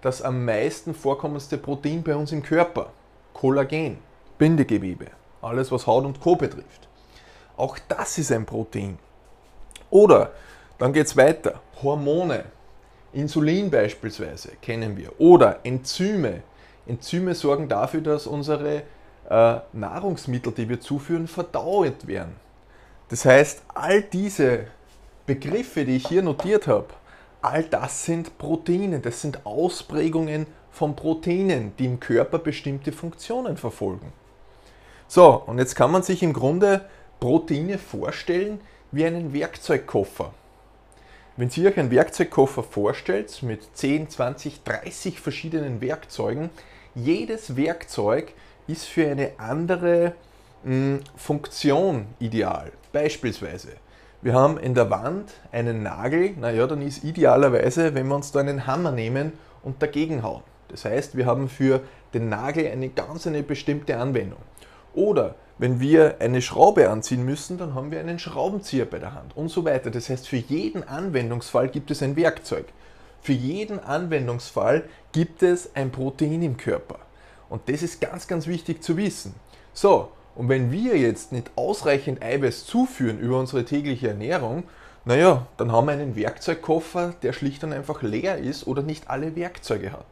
das 0.00 0.22
am 0.22 0.44
meisten 0.44 0.94
vorkommendste 0.94 1.58
Protein 1.58 2.04
bei 2.04 2.14
uns 2.14 2.30
im 2.30 2.44
Körper. 2.44 2.92
Kollagen, 3.34 3.98
Bindegewebe, 4.38 5.06
alles 5.42 5.72
was 5.72 5.88
Haut 5.88 6.04
und 6.04 6.20
Co. 6.20 6.36
betrifft. 6.36 6.86
Auch 7.56 7.76
das 7.88 8.16
ist 8.16 8.30
ein 8.30 8.46
Protein. 8.46 8.96
Oder 9.90 10.30
dann 10.78 10.92
geht 10.92 11.06
es 11.06 11.16
weiter. 11.16 11.60
Hormone, 11.82 12.44
Insulin 13.12 13.70
beispielsweise 13.70 14.52
kennen 14.62 14.96
wir. 14.96 15.20
Oder 15.20 15.60
Enzyme. 15.64 16.42
Enzyme 16.86 17.34
sorgen 17.34 17.68
dafür, 17.68 18.00
dass 18.00 18.26
unsere 18.26 18.82
äh, 19.28 19.56
Nahrungsmittel, 19.72 20.52
die 20.52 20.68
wir 20.68 20.80
zuführen, 20.80 21.26
verdaut 21.26 22.06
werden. 22.06 22.36
Das 23.08 23.24
heißt, 23.24 23.62
all 23.74 24.02
diese 24.02 24.66
Begriffe, 25.26 25.84
die 25.84 25.96
ich 25.96 26.06
hier 26.06 26.22
notiert 26.22 26.66
habe, 26.66 26.88
all 27.42 27.64
das 27.64 28.04
sind 28.04 28.38
Proteine, 28.38 29.00
das 29.00 29.20
sind 29.20 29.44
Ausprägungen 29.44 30.46
von 30.70 30.94
Proteinen, 30.94 31.72
die 31.78 31.86
im 31.86 32.00
Körper 32.00 32.38
bestimmte 32.38 32.92
Funktionen 32.92 33.56
verfolgen. 33.56 34.12
So, 35.06 35.42
und 35.46 35.58
jetzt 35.58 35.74
kann 35.74 35.90
man 35.90 36.02
sich 36.02 36.22
im 36.22 36.32
Grunde 36.32 36.84
Proteine 37.20 37.78
vorstellen 37.78 38.60
wie 38.92 39.04
einen 39.04 39.32
Werkzeugkoffer. 39.32 40.32
Wenn 41.38 41.50
Sie 41.50 41.64
euch 41.68 41.78
einen 41.78 41.92
Werkzeugkoffer 41.92 42.64
vorstellt 42.64 43.44
mit 43.44 43.60
10, 43.72 44.10
20, 44.10 44.64
30 44.64 45.20
verschiedenen 45.20 45.80
Werkzeugen, 45.80 46.50
jedes 46.96 47.56
Werkzeug 47.56 48.32
ist 48.66 48.86
für 48.86 49.08
eine 49.08 49.30
andere 49.38 50.14
mh, 50.64 50.72
hm, 50.72 51.00
Funktion 51.14 52.06
ideal. 52.18 52.72
Beispielsweise, 52.90 53.68
wir 54.20 54.32
haben 54.32 54.58
in 54.58 54.74
der 54.74 54.90
Wand 54.90 55.30
einen 55.52 55.84
Nagel, 55.84 56.32
naja, 56.40 56.66
dann 56.66 56.82
ist 56.82 57.04
idealerweise, 57.04 57.94
wenn 57.94 58.08
wir 58.08 58.16
uns 58.16 58.32
da 58.32 58.40
einen 58.40 58.66
Hammer 58.66 58.90
nehmen 58.90 59.30
und 59.62 59.80
dagegen 59.80 60.24
hauen. 60.24 60.42
Das 60.66 60.84
heißt, 60.84 61.16
wir 61.16 61.26
haben 61.26 61.48
für 61.48 61.82
den 62.14 62.28
Nagel 62.28 62.66
eine 62.66 62.88
ganz 62.88 63.28
eine 63.28 63.44
bestimmte 63.44 63.96
Anwendung. 63.96 64.40
Oder 64.94 65.34
wenn 65.58 65.80
wir 65.80 66.16
eine 66.20 66.40
Schraube 66.40 66.88
anziehen 66.88 67.24
müssen, 67.24 67.58
dann 67.58 67.74
haben 67.74 67.90
wir 67.90 68.00
einen 68.00 68.18
Schraubenzieher 68.18 68.84
bei 68.84 68.98
der 68.98 69.14
Hand 69.14 69.36
und 69.36 69.48
so 69.48 69.64
weiter. 69.64 69.90
Das 69.90 70.08
heißt, 70.08 70.28
für 70.28 70.36
jeden 70.36 70.86
Anwendungsfall 70.86 71.68
gibt 71.68 71.90
es 71.90 72.02
ein 72.02 72.16
Werkzeug. 72.16 72.66
Für 73.20 73.32
jeden 73.32 73.80
Anwendungsfall 73.80 74.84
gibt 75.12 75.42
es 75.42 75.74
ein 75.74 75.90
Protein 75.90 76.42
im 76.42 76.56
Körper. 76.56 77.00
Und 77.48 77.68
das 77.68 77.82
ist 77.82 78.00
ganz, 78.00 78.28
ganz 78.28 78.46
wichtig 78.46 78.82
zu 78.82 78.96
wissen. 78.96 79.34
So, 79.72 80.12
und 80.36 80.48
wenn 80.48 80.70
wir 80.70 80.96
jetzt 80.96 81.32
nicht 81.32 81.50
ausreichend 81.56 82.22
Eiweiß 82.22 82.64
zuführen 82.64 83.18
über 83.18 83.40
unsere 83.40 83.64
tägliche 83.64 84.08
Ernährung, 84.08 84.62
naja, 85.04 85.46
dann 85.56 85.72
haben 85.72 85.86
wir 85.86 85.92
einen 85.92 86.14
Werkzeugkoffer, 86.14 87.14
der 87.22 87.32
schlicht 87.32 87.64
und 87.64 87.72
einfach 87.72 88.02
leer 88.02 88.38
ist 88.38 88.66
oder 88.66 88.82
nicht 88.82 89.10
alle 89.10 89.34
Werkzeuge 89.34 89.90
hat. 89.90 90.06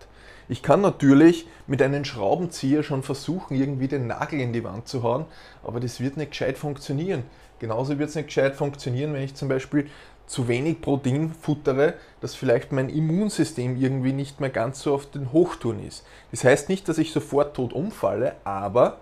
Ich 0.49 0.63
kann 0.63 0.81
natürlich 0.81 1.49
mit 1.67 1.83
einem 1.83 2.05
Schraubenzieher 2.05 2.83
schon 2.83 3.03
versuchen, 3.03 3.57
irgendwie 3.57 3.89
den 3.89 4.07
Nagel 4.07 4.41
in 4.41 4.53
die 4.53 4.63
Wand 4.63 4.87
zu 4.87 5.03
hauen, 5.03 5.25
aber 5.65 5.81
das 5.81 6.01
wird 6.01 6.17
nicht 6.17 6.31
gescheit 6.31 6.57
funktionieren. 6.57 7.25
Genauso 7.59 7.99
wird 7.99 8.11
es 8.11 8.15
nicht 8.15 8.27
gescheit 8.27 8.55
funktionieren, 8.55 9.13
wenn 9.13 9.23
ich 9.23 9.35
zum 9.35 9.49
Beispiel 9.49 9.89
zu 10.27 10.47
wenig 10.49 10.81
Protein 10.81 11.33
futtere, 11.33 11.95
dass 12.21 12.35
vielleicht 12.35 12.73
mein 12.73 12.89
Immunsystem 12.89 13.77
irgendwie 13.77 14.13
nicht 14.13 14.41
mehr 14.41 14.51
ganz 14.51 14.83
so 14.83 14.95
auf 14.95 15.11
den 15.11 15.33
Hochtouren 15.33 15.85
ist. 15.85 16.05
Das 16.31 16.45
heißt 16.45 16.69
nicht, 16.69 16.89
dass 16.89 16.99
ich 16.99 17.13
sofort 17.13 17.55
tot 17.57 17.73
umfalle, 17.73 18.37
aber 18.45 18.99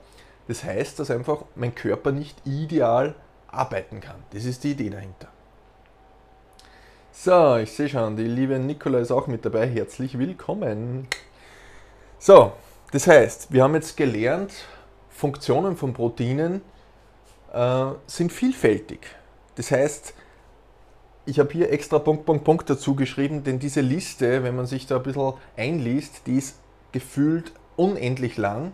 das 0.49 0.65
heißt, 0.65 0.99
dass 0.99 1.11
einfach 1.11 1.45
mein 1.55 1.75
Körper 1.75 2.13
nicht 2.13 2.37
ideal 2.47 3.15
arbeiten 3.49 4.01
kann. 4.01 4.17
Das 4.33 4.45
ist 4.45 4.65
die 4.65 4.73
Idee 4.73 4.91
dahinter. 4.91 5.29
So, 7.13 7.57
ich 7.57 7.73
sehe 7.73 7.89
schon, 7.89 8.17
die 8.17 8.25
liebe 8.25 8.59
Nicola 8.59 8.99
ist 8.99 9.13
auch 9.13 9.27
mit 9.27 9.45
dabei. 9.45 9.69
Herzlich 9.69 10.19
willkommen. 10.19 11.07
So, 12.27 12.53
das 12.91 13.07
heißt, 13.07 13.53
wir 13.53 13.63
haben 13.63 13.75
jetzt 13.75 13.99
gelernt, 13.99 14.51
Funktionen 15.11 15.77
von 15.77 15.93
Proteinen 15.93 16.63
äh, 17.53 17.85
sind 18.07 18.33
vielfältig. 18.33 19.01
Das 19.57 19.71
heißt, 19.71 20.15
ich 21.27 21.39
habe 21.39 21.53
hier 21.53 21.71
extra 21.71 21.99
Punkt, 21.99 22.25
Punkt, 22.25 22.45
Punkt 22.45 22.71
dazu 22.71 22.95
geschrieben, 22.95 23.45
denn 23.45 23.59
diese 23.59 23.83
Liste, 23.83 24.43
wenn 24.43 24.57
man 24.57 24.65
sich 24.65 24.87
da 24.87 24.97
ein 24.97 25.03
bisschen 25.03 25.35
einliest, 25.59 26.23
die 26.27 26.39
ist 26.39 26.57
gefühlt 26.93 27.53
unendlich 27.77 28.39
lang. 28.39 28.73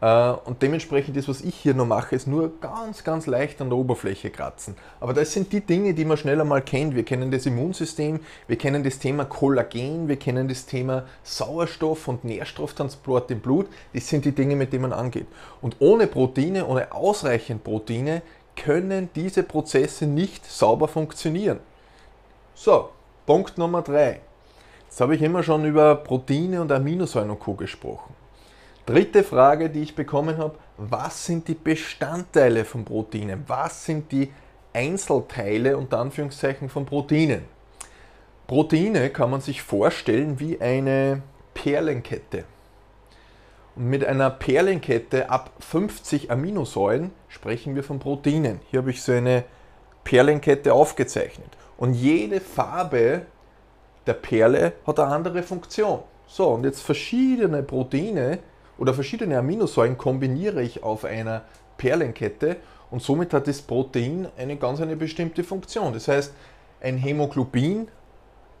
Äh, 0.00 0.30
und 0.44 0.62
dementsprechend 0.62 1.16
das, 1.16 1.28
was 1.28 1.40
ich 1.40 1.54
hier 1.54 1.74
nur 1.74 1.86
mache, 1.86 2.14
ist 2.14 2.26
nur 2.26 2.60
ganz, 2.60 3.04
ganz 3.04 3.26
leicht 3.26 3.60
an 3.60 3.70
der 3.70 3.78
Oberfläche 3.78 4.30
kratzen. 4.30 4.76
Aber 5.00 5.14
das 5.14 5.32
sind 5.32 5.52
die 5.52 5.60
Dinge, 5.60 5.94
die 5.94 6.04
man 6.04 6.16
schneller 6.16 6.44
mal 6.44 6.62
kennt. 6.62 6.94
Wir 6.94 7.04
kennen 7.04 7.30
das 7.30 7.46
Immunsystem, 7.46 8.20
wir 8.46 8.56
kennen 8.56 8.84
das 8.84 8.98
Thema 8.98 9.24
Kollagen, 9.24 10.08
wir 10.08 10.16
kennen 10.16 10.48
das 10.48 10.66
Thema 10.66 11.04
Sauerstoff 11.22 12.08
und 12.08 12.24
Nährstofftransport 12.24 13.30
im 13.30 13.40
Blut. 13.40 13.66
Das 13.94 14.08
sind 14.08 14.24
die 14.24 14.32
Dinge, 14.32 14.56
mit 14.56 14.72
denen 14.72 14.82
man 14.82 14.92
angeht. 14.92 15.26
Und 15.62 15.76
ohne 15.78 16.06
Proteine, 16.06 16.66
ohne 16.66 16.92
ausreichend 16.92 17.64
Proteine, 17.64 18.22
können 18.54 19.10
diese 19.14 19.42
Prozesse 19.42 20.06
nicht 20.06 20.44
sauber 20.46 20.88
funktionieren. 20.88 21.60
So, 22.54 22.90
Punkt 23.26 23.58
Nummer 23.58 23.82
3. 23.82 24.20
Jetzt 24.86 25.00
habe 25.00 25.14
ich 25.14 25.22
immer 25.22 25.42
schon 25.42 25.64
über 25.66 25.94
Proteine 25.94 26.62
und 26.62 26.72
Aminosäuren 26.72 27.30
und 27.30 27.40
Co. 27.40 27.54
gesprochen. 27.54 28.25
Dritte 28.86 29.24
Frage, 29.24 29.68
die 29.68 29.82
ich 29.82 29.96
bekommen 29.96 30.38
habe, 30.38 30.54
was 30.76 31.26
sind 31.26 31.48
die 31.48 31.54
Bestandteile 31.54 32.64
von 32.64 32.84
Proteinen? 32.84 33.42
Was 33.48 33.84
sind 33.84 34.12
die 34.12 34.32
Einzelteile 34.72 35.76
unter 35.76 35.98
Anführungszeichen 35.98 36.68
von 36.68 36.86
Proteinen? 36.86 37.42
Proteine 38.46 39.10
kann 39.10 39.30
man 39.30 39.40
sich 39.40 39.60
vorstellen 39.60 40.38
wie 40.38 40.60
eine 40.60 41.22
Perlenkette. 41.52 42.44
Und 43.74 43.90
mit 43.90 44.04
einer 44.04 44.30
Perlenkette 44.30 45.30
ab 45.30 45.50
50 45.58 46.30
Aminosäuren 46.30 47.10
sprechen 47.26 47.74
wir 47.74 47.82
von 47.82 47.98
Proteinen. 47.98 48.60
Hier 48.70 48.78
habe 48.78 48.90
ich 48.92 49.02
so 49.02 49.10
eine 49.10 49.42
Perlenkette 50.04 50.72
aufgezeichnet. 50.72 51.48
Und 51.76 51.94
jede 51.94 52.40
Farbe 52.40 53.22
der 54.06 54.14
Perle 54.14 54.74
hat 54.86 55.00
eine 55.00 55.12
andere 55.12 55.42
Funktion. 55.42 56.04
So, 56.28 56.50
und 56.50 56.64
jetzt 56.64 56.82
verschiedene 56.82 57.64
Proteine 57.64 58.38
oder 58.78 58.94
verschiedene 58.94 59.38
Aminosäuren 59.38 59.96
kombiniere 59.96 60.62
ich 60.62 60.82
auf 60.82 61.04
einer 61.04 61.42
Perlenkette 61.78 62.56
und 62.90 63.02
somit 63.02 63.32
hat 63.32 63.46
das 63.46 63.62
Protein 63.62 64.28
eine 64.36 64.56
ganz 64.56 64.80
eine 64.80 64.96
bestimmte 64.96 65.44
Funktion. 65.44 65.92
Das 65.92 66.08
heißt, 66.08 66.32
ein 66.80 66.98
Hämoglobin 66.98 67.88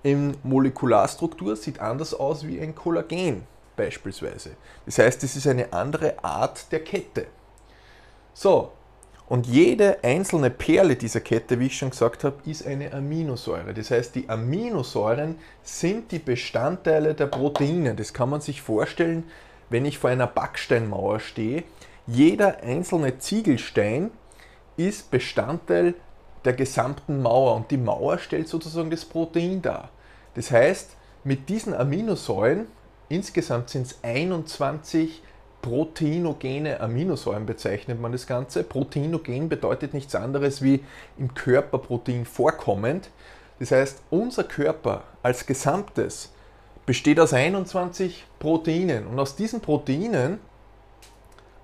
in 0.02 0.36
Molekularstruktur 0.42 1.56
sieht 1.56 1.80
anders 1.80 2.14
aus 2.14 2.46
wie 2.46 2.60
ein 2.60 2.74
Kollagen 2.74 3.42
beispielsweise. 3.76 4.50
Das 4.84 4.98
heißt, 4.98 5.22
es 5.24 5.36
ist 5.36 5.46
eine 5.46 5.72
andere 5.72 6.22
Art 6.24 6.70
der 6.72 6.80
Kette. 6.80 7.26
So, 8.32 8.72
und 9.28 9.46
jede 9.46 10.02
einzelne 10.04 10.50
Perle 10.50 10.94
dieser 10.94 11.20
Kette, 11.20 11.58
wie 11.58 11.66
ich 11.66 11.76
schon 11.76 11.90
gesagt 11.90 12.22
habe, 12.22 12.36
ist 12.46 12.64
eine 12.64 12.92
Aminosäure. 12.92 13.74
Das 13.74 13.90
heißt, 13.90 14.14
die 14.14 14.28
Aminosäuren 14.28 15.36
sind 15.62 16.12
die 16.12 16.20
Bestandteile 16.20 17.14
der 17.14 17.26
Proteine. 17.26 17.94
Das 17.96 18.12
kann 18.12 18.30
man 18.30 18.40
sich 18.40 18.62
vorstellen 18.62 19.24
wenn 19.70 19.84
ich 19.84 19.98
vor 19.98 20.10
einer 20.10 20.26
Backsteinmauer 20.26 21.20
stehe, 21.20 21.64
jeder 22.06 22.62
einzelne 22.62 23.18
Ziegelstein 23.18 24.10
ist 24.76 25.10
Bestandteil 25.10 25.94
der 26.44 26.52
gesamten 26.52 27.22
Mauer 27.22 27.56
und 27.56 27.70
die 27.70 27.76
Mauer 27.76 28.18
stellt 28.18 28.48
sozusagen 28.48 28.90
das 28.90 29.04
Protein 29.04 29.62
dar. 29.62 29.90
Das 30.34 30.50
heißt, 30.50 30.90
mit 31.24 31.48
diesen 31.48 31.74
Aminosäuren, 31.74 32.66
insgesamt 33.08 33.70
sind 33.70 33.86
es 33.86 33.98
21 34.02 35.22
proteinogene 35.60 36.78
Aminosäuren 36.78 37.44
bezeichnet 37.44 38.00
man 38.00 38.12
das 38.12 38.28
Ganze. 38.28 38.62
Proteinogen 38.62 39.48
bedeutet 39.48 39.94
nichts 39.94 40.14
anderes 40.14 40.62
wie 40.62 40.84
im 41.18 41.34
Körper 41.34 41.78
Protein 41.78 42.24
vorkommend. 42.24 43.10
Das 43.58 43.72
heißt, 43.72 44.02
unser 44.10 44.44
Körper 44.44 45.02
als 45.24 45.44
Gesamtes 45.44 46.32
besteht 46.86 47.18
aus 47.18 47.32
21 47.32 48.24
Proteinen 48.38 49.06
und 49.06 49.18
aus 49.18 49.34
diesen 49.34 49.60
Proteinen, 49.60 50.38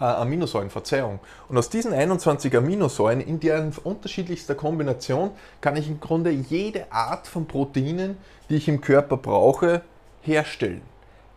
äh, 0.00 0.04
Aminosäuren, 0.04 0.68
Verzeihung, 0.68 1.20
und 1.48 1.56
aus 1.56 1.70
diesen 1.70 1.92
21 1.92 2.54
Aminosäuren 2.56 3.20
in 3.20 3.38
deren 3.38 3.72
unterschiedlichster 3.84 4.56
Kombination 4.56 5.30
kann 5.60 5.76
ich 5.76 5.88
im 5.88 6.00
Grunde 6.00 6.30
jede 6.30 6.92
Art 6.92 7.28
von 7.28 7.46
Proteinen, 7.46 8.18
die 8.50 8.56
ich 8.56 8.68
im 8.68 8.80
Körper 8.80 9.16
brauche, 9.16 9.82
herstellen. 10.22 10.82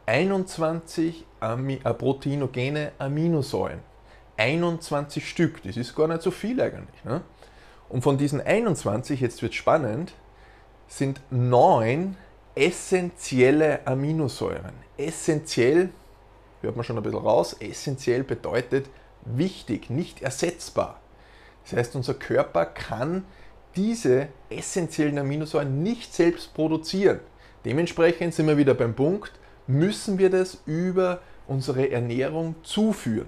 21 0.07 1.25
Ami 1.39 1.79
äh, 1.83 1.93
proteinogene 1.93 2.91
Aminosäuren. 2.97 3.79
21 4.37 5.29
Stück, 5.29 5.63
das 5.63 5.77
ist 5.77 5.95
gar 5.95 6.07
nicht 6.07 6.21
so 6.21 6.31
viel 6.31 6.59
eigentlich. 6.59 7.03
Ne? 7.03 7.21
Und 7.87 8.01
von 8.01 8.17
diesen 8.17 8.41
21, 8.41 9.21
jetzt 9.21 9.41
wird 9.41 9.53
spannend, 9.53 10.13
sind 10.87 11.21
neun 11.29 12.17
essentielle 12.55 13.85
Aminosäuren. 13.85 14.73
Essentiell, 14.97 15.89
hört 16.61 16.75
man 16.75 16.85
schon 16.85 16.97
ein 16.97 17.03
bisschen 17.03 17.19
raus, 17.19 17.55
essentiell 17.59 18.23
bedeutet 18.23 18.89
wichtig, 19.25 19.89
nicht 19.89 20.21
ersetzbar. 20.21 21.01
Das 21.63 21.73
heißt, 21.73 21.95
unser 21.95 22.13
Körper 22.13 22.65
kann 22.65 23.25
diese 23.75 24.29
essentiellen 24.49 25.17
Aminosäuren 25.17 25.83
nicht 25.83 26.13
selbst 26.13 26.53
produzieren. 26.53 27.19
Dementsprechend 27.65 28.33
sind 28.33 28.47
wir 28.47 28.57
wieder 28.57 28.73
beim 28.73 28.95
Punkt, 28.95 29.33
müssen 29.67 30.17
wir 30.17 30.29
das 30.29 30.59
über 30.65 31.21
unsere 31.47 31.89
Ernährung 31.91 32.55
zuführen. 32.63 33.27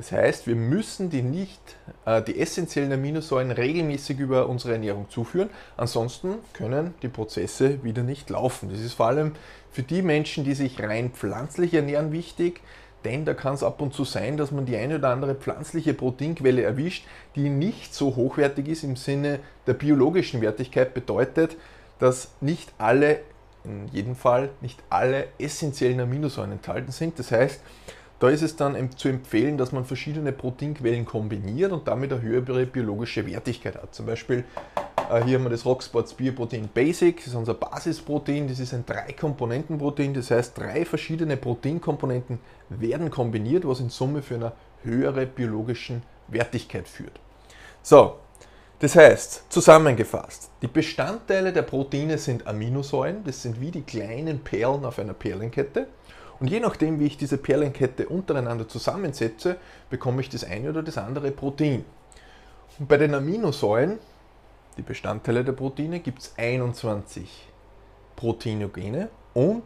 Das 0.00 0.12
heißt, 0.12 0.46
wir 0.46 0.56
müssen 0.56 1.10
die, 1.10 1.20
nicht, 1.20 1.60
äh, 2.06 2.22
die 2.22 2.40
essentiellen 2.40 2.90
Aminosäuren 2.90 3.50
regelmäßig 3.50 4.18
über 4.18 4.48
unsere 4.48 4.72
Ernährung 4.72 5.10
zuführen, 5.10 5.50
ansonsten 5.76 6.36
können 6.54 6.94
die 7.02 7.08
Prozesse 7.08 7.84
wieder 7.84 8.02
nicht 8.02 8.30
laufen. 8.30 8.70
Das 8.70 8.80
ist 8.80 8.94
vor 8.94 9.08
allem 9.08 9.32
für 9.70 9.82
die 9.82 10.00
Menschen, 10.00 10.44
die 10.44 10.54
sich 10.54 10.82
rein 10.82 11.10
pflanzlich 11.10 11.74
ernähren, 11.74 12.12
wichtig, 12.12 12.62
denn 13.04 13.26
da 13.26 13.34
kann 13.34 13.52
es 13.52 13.62
ab 13.62 13.82
und 13.82 13.92
zu 13.92 14.04
sein, 14.04 14.38
dass 14.38 14.52
man 14.52 14.64
die 14.64 14.78
eine 14.78 14.96
oder 14.96 15.10
andere 15.10 15.34
pflanzliche 15.34 15.92
Proteinquelle 15.92 16.62
erwischt, 16.62 17.04
die 17.36 17.50
nicht 17.50 17.94
so 17.94 18.16
hochwertig 18.16 18.68
ist 18.68 18.84
im 18.84 18.96
Sinne 18.96 19.40
der 19.66 19.74
biologischen 19.74 20.40
Wertigkeit, 20.40 20.94
bedeutet, 20.94 21.58
dass 21.98 22.30
nicht 22.40 22.72
alle 22.78 23.20
in 23.64 23.86
jedem 23.88 24.16
Fall 24.16 24.48
nicht 24.62 24.82
alle 24.88 25.26
essentiellen 25.38 26.00
Aminosäuren 26.00 26.52
enthalten 26.52 26.90
sind. 26.90 27.18
Das 27.18 27.30
heißt, 27.30 27.60
da 28.20 28.28
ist 28.28 28.42
es 28.42 28.54
dann 28.54 28.90
zu 28.96 29.08
empfehlen, 29.08 29.58
dass 29.58 29.72
man 29.72 29.84
verschiedene 29.84 30.30
Proteinquellen 30.30 31.04
kombiniert 31.04 31.72
und 31.72 31.88
damit 31.88 32.12
eine 32.12 32.22
höhere 32.22 32.66
biologische 32.66 33.26
Wertigkeit 33.26 33.74
hat. 33.76 33.94
Zum 33.94 34.06
Beispiel 34.06 34.44
äh, 35.10 35.24
hier 35.24 35.38
haben 35.38 35.44
wir 35.44 35.50
das 35.50 35.64
Rocksports 35.64 36.14
Bioprotein 36.14 36.68
Basic, 36.72 37.16
das 37.16 37.28
ist 37.28 37.34
unser 37.34 37.54
Basisprotein, 37.54 38.46
das 38.46 38.60
ist 38.60 38.74
ein 38.74 38.84
Drei-Komponenten-Protein, 38.86 40.14
das 40.14 40.30
heißt 40.30 40.56
drei 40.56 40.84
verschiedene 40.84 41.36
Proteinkomponenten 41.36 42.38
werden 42.68 43.10
kombiniert, 43.10 43.66
was 43.66 43.80
in 43.80 43.88
Summe 43.88 44.22
für 44.22 44.36
eine 44.36 44.52
höhere 44.84 45.26
biologische 45.26 46.02
Wertigkeit 46.28 46.86
führt. 46.86 47.18
So, 47.82 48.16
das 48.78 48.96
heißt, 48.96 49.46
zusammengefasst, 49.48 50.50
die 50.62 50.66
Bestandteile 50.66 51.52
der 51.52 51.62
Proteine 51.62 52.18
sind 52.18 52.46
Aminosäuren, 52.46 53.24
das 53.24 53.42
sind 53.42 53.60
wie 53.60 53.70
die 53.70 53.82
kleinen 53.82 54.40
Perlen 54.40 54.84
auf 54.84 54.98
einer 54.98 55.14
Perlenkette. 55.14 55.88
Und 56.40 56.50
je 56.50 56.58
nachdem, 56.58 56.98
wie 56.98 57.06
ich 57.06 57.18
diese 57.18 57.36
Perlenkette 57.36 58.08
untereinander 58.08 58.66
zusammensetze, 58.66 59.56
bekomme 59.90 60.22
ich 60.22 60.30
das 60.30 60.42
eine 60.42 60.70
oder 60.70 60.82
das 60.82 60.96
andere 60.96 61.30
Protein. 61.30 61.84
Und 62.78 62.88
bei 62.88 62.96
den 62.96 63.14
Aminosäuren, 63.14 63.98
die 64.78 64.82
Bestandteile 64.82 65.44
der 65.44 65.52
Proteine, 65.52 66.00
gibt 66.00 66.22
es 66.22 66.34
21 66.38 67.46
Proteinogene 68.16 69.10
und 69.34 69.64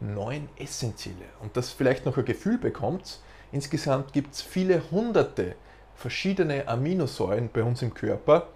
9 0.00 0.50
essentielle. 0.58 1.16
Und 1.40 1.56
das 1.56 1.70
vielleicht 1.70 2.04
noch 2.04 2.18
ein 2.18 2.26
Gefühl 2.26 2.58
bekommt, 2.58 3.20
insgesamt 3.50 4.12
gibt 4.12 4.34
es 4.34 4.42
viele 4.42 4.82
hunderte 4.90 5.54
verschiedene 5.94 6.68
Aminosäuren 6.68 7.48
bei 7.50 7.62
uns 7.62 7.80
im 7.80 7.94
Körper, 7.94 8.48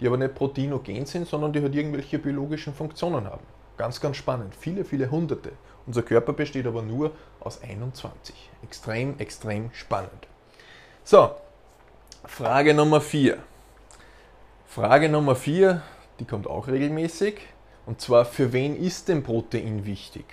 die 0.00 0.08
aber 0.08 0.16
nicht 0.16 0.34
proteinogen 0.34 1.06
sind, 1.06 1.28
sondern 1.28 1.52
die 1.52 1.62
halt 1.62 1.74
irgendwelche 1.74 2.18
biologischen 2.18 2.74
Funktionen 2.74 3.26
haben. 3.26 3.44
Ganz, 3.76 4.00
ganz 4.00 4.16
spannend. 4.16 4.56
Viele, 4.56 4.84
viele 4.84 5.10
Hunderte. 5.10 5.52
Unser 5.90 6.02
Körper 6.02 6.34
besteht 6.34 6.68
aber 6.68 6.82
nur 6.82 7.10
aus 7.40 7.64
21. 7.64 8.32
Extrem, 8.62 9.18
extrem 9.18 9.72
spannend. 9.72 10.28
So, 11.02 11.32
Frage 12.24 12.74
Nummer 12.74 13.00
4. 13.00 13.38
Frage 14.68 15.08
Nummer 15.08 15.34
4, 15.34 15.82
die 16.20 16.26
kommt 16.26 16.46
auch 16.46 16.68
regelmäßig. 16.68 17.40
Und 17.86 18.00
zwar, 18.00 18.24
für 18.24 18.52
wen 18.52 18.76
ist 18.76 19.08
denn 19.08 19.24
Protein 19.24 19.84
wichtig? 19.84 20.26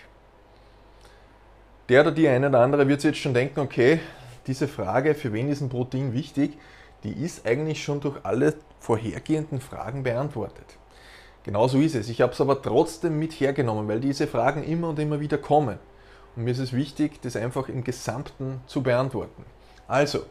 Der 1.89 2.01
oder 2.01 2.11
die 2.11 2.27
eine 2.27 2.49
oder 2.49 2.59
andere 2.59 2.87
wird 2.87 3.01
sich 3.01 3.09
jetzt 3.09 3.21
schon 3.21 3.33
denken, 3.33 3.59
okay, 3.59 3.99
diese 4.45 4.67
Frage, 4.67 5.15
für 5.15 5.33
wen 5.33 5.49
ist 5.49 5.61
ein 5.61 5.69
Protein 5.69 6.13
wichtig, 6.13 6.55
die 7.03 7.13
ist 7.13 7.47
eigentlich 7.47 7.83
schon 7.83 7.99
durch 7.99 8.23
alle 8.23 8.53
vorhergehenden 8.79 9.59
Fragen 9.59 10.03
beantwortet. 10.03 10.77
Genauso 11.43 11.79
ist 11.79 11.95
es. 11.95 12.09
Ich 12.09 12.21
habe 12.21 12.33
es 12.33 12.41
aber 12.41 12.61
trotzdem 12.61 13.17
mit 13.19 13.33
hergenommen, 13.33 13.87
weil 13.87 13.99
diese 13.99 14.27
Fragen 14.27 14.63
immer 14.63 14.89
und 14.89 14.99
immer 14.99 15.19
wieder 15.19 15.37
kommen. 15.37 15.79
Und 16.35 16.43
mir 16.43 16.51
ist 16.51 16.59
es 16.59 16.73
wichtig, 16.73 17.21
das 17.21 17.35
einfach 17.35 17.69
im 17.69 17.83
Gesamten 17.83 18.61
zu 18.67 18.83
beantworten. 18.83 19.45
Also, 19.87 20.23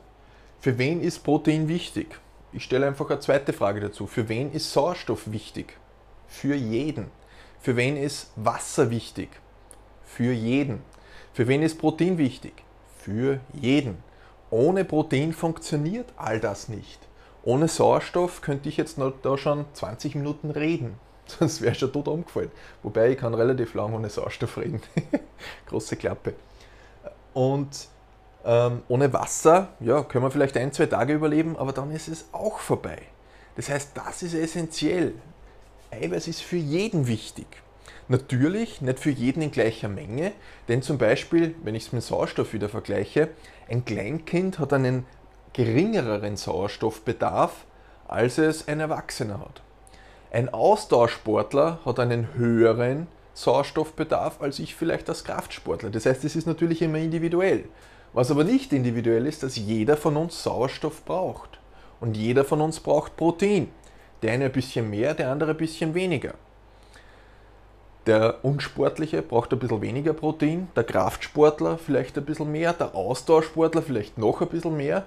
für 0.60 0.78
wen 0.78 1.00
ist 1.00 1.24
Protein 1.24 1.68
wichtig? 1.68 2.18
Ich 2.52 2.64
stelle 2.64 2.86
einfach 2.86 3.10
eine 3.10 3.20
zweite 3.20 3.52
Frage 3.52 3.80
dazu. 3.80 4.06
Für 4.06 4.28
wen 4.28 4.52
ist 4.52 4.72
Sauerstoff 4.72 5.30
wichtig? 5.32 5.76
Für 6.28 6.54
jeden. 6.54 7.10
Für 7.60 7.76
wen 7.76 7.96
ist 7.96 8.30
Wasser 8.36 8.90
wichtig? 8.90 9.28
Für 10.04 10.32
jeden. 10.32 10.82
Für 11.32 11.48
wen 11.48 11.62
ist 11.62 11.78
Protein 11.78 12.18
wichtig? 12.18 12.52
Für 12.98 13.40
jeden. 13.52 13.98
Ohne 14.50 14.84
Protein 14.84 15.32
funktioniert 15.32 16.12
all 16.16 16.40
das 16.40 16.68
nicht. 16.68 17.05
Ohne 17.46 17.68
Sauerstoff 17.68 18.42
könnte 18.42 18.68
ich 18.68 18.76
jetzt 18.76 18.98
noch 18.98 19.12
da 19.22 19.38
schon 19.38 19.66
20 19.72 20.16
Minuten 20.16 20.50
reden. 20.50 20.98
Sonst 21.26 21.62
wäre 21.62 21.76
schon 21.76 21.92
tot 21.92 22.08
umgefallen. 22.08 22.50
Wobei 22.82 23.10
ich 23.10 23.18
kann 23.18 23.34
relativ 23.34 23.72
lang 23.74 23.94
ohne 23.94 24.10
Sauerstoff 24.10 24.58
reden. 24.58 24.82
Große 25.66 25.94
Klappe. 25.94 26.34
Und 27.34 27.86
ähm, 28.44 28.82
ohne 28.88 29.12
Wasser, 29.12 29.68
ja, 29.78 30.02
können 30.02 30.24
wir 30.24 30.32
vielleicht 30.32 30.56
ein, 30.56 30.72
zwei 30.72 30.86
Tage 30.86 31.14
überleben, 31.14 31.56
aber 31.56 31.72
dann 31.72 31.92
ist 31.92 32.08
es 32.08 32.26
auch 32.32 32.58
vorbei. 32.58 32.98
Das 33.54 33.68
heißt, 33.68 33.92
das 33.94 34.24
ist 34.24 34.34
essentiell. 34.34 35.14
Eiweiß 35.92 36.26
ist 36.26 36.42
für 36.42 36.56
jeden 36.56 37.06
wichtig. 37.06 37.46
Natürlich 38.08 38.80
nicht 38.80 38.98
für 38.98 39.10
jeden 39.10 39.40
in 39.42 39.52
gleicher 39.52 39.88
Menge, 39.88 40.32
denn 40.66 40.82
zum 40.82 40.98
Beispiel, 40.98 41.54
wenn 41.62 41.76
ich 41.76 41.86
es 41.86 41.92
mit 41.92 42.02
Sauerstoff 42.02 42.52
wieder 42.52 42.68
vergleiche, 42.68 43.28
ein 43.68 43.84
Kleinkind 43.84 44.58
hat 44.58 44.72
einen 44.72 45.06
geringeren 45.56 46.36
Sauerstoffbedarf, 46.36 47.64
als 48.06 48.36
es 48.36 48.68
ein 48.68 48.78
Erwachsener 48.78 49.40
hat. 49.40 49.62
Ein 50.30 50.52
Austauschsportler 50.52 51.78
hat 51.82 51.98
einen 51.98 52.34
höheren 52.34 53.06
Sauerstoffbedarf 53.32 54.42
als 54.42 54.58
ich 54.58 54.74
vielleicht 54.74 55.08
als 55.08 55.24
Kraftsportler. 55.24 55.88
Das 55.88 56.04
heißt, 56.04 56.24
es 56.24 56.36
ist 56.36 56.46
natürlich 56.46 56.82
immer 56.82 56.98
individuell. 56.98 57.64
Was 58.12 58.30
aber 58.30 58.44
nicht 58.44 58.74
individuell 58.74 59.26
ist, 59.26 59.42
dass 59.42 59.56
jeder 59.56 59.96
von 59.96 60.18
uns 60.18 60.42
Sauerstoff 60.42 61.02
braucht. 61.06 61.58
Und 62.00 62.18
jeder 62.18 62.44
von 62.44 62.60
uns 62.60 62.78
braucht 62.78 63.16
Protein. 63.16 63.68
Der 64.20 64.32
eine 64.32 64.46
ein 64.46 64.52
bisschen 64.52 64.90
mehr, 64.90 65.14
der 65.14 65.30
andere 65.30 65.52
ein 65.52 65.56
bisschen 65.56 65.94
weniger. 65.94 66.34
Der 68.04 68.44
Unsportliche 68.44 69.22
braucht 69.22 69.54
ein 69.54 69.58
bisschen 69.58 69.80
weniger 69.80 70.12
Protein, 70.12 70.68
der 70.76 70.84
Kraftsportler 70.84 71.78
vielleicht 71.78 72.18
ein 72.18 72.26
bisschen 72.26 72.52
mehr, 72.52 72.74
der 72.74 72.94
Ausdauersportler 72.94 73.80
vielleicht 73.80 74.18
noch 74.18 74.42
ein 74.42 74.48
bisschen 74.48 74.76
mehr. 74.76 75.06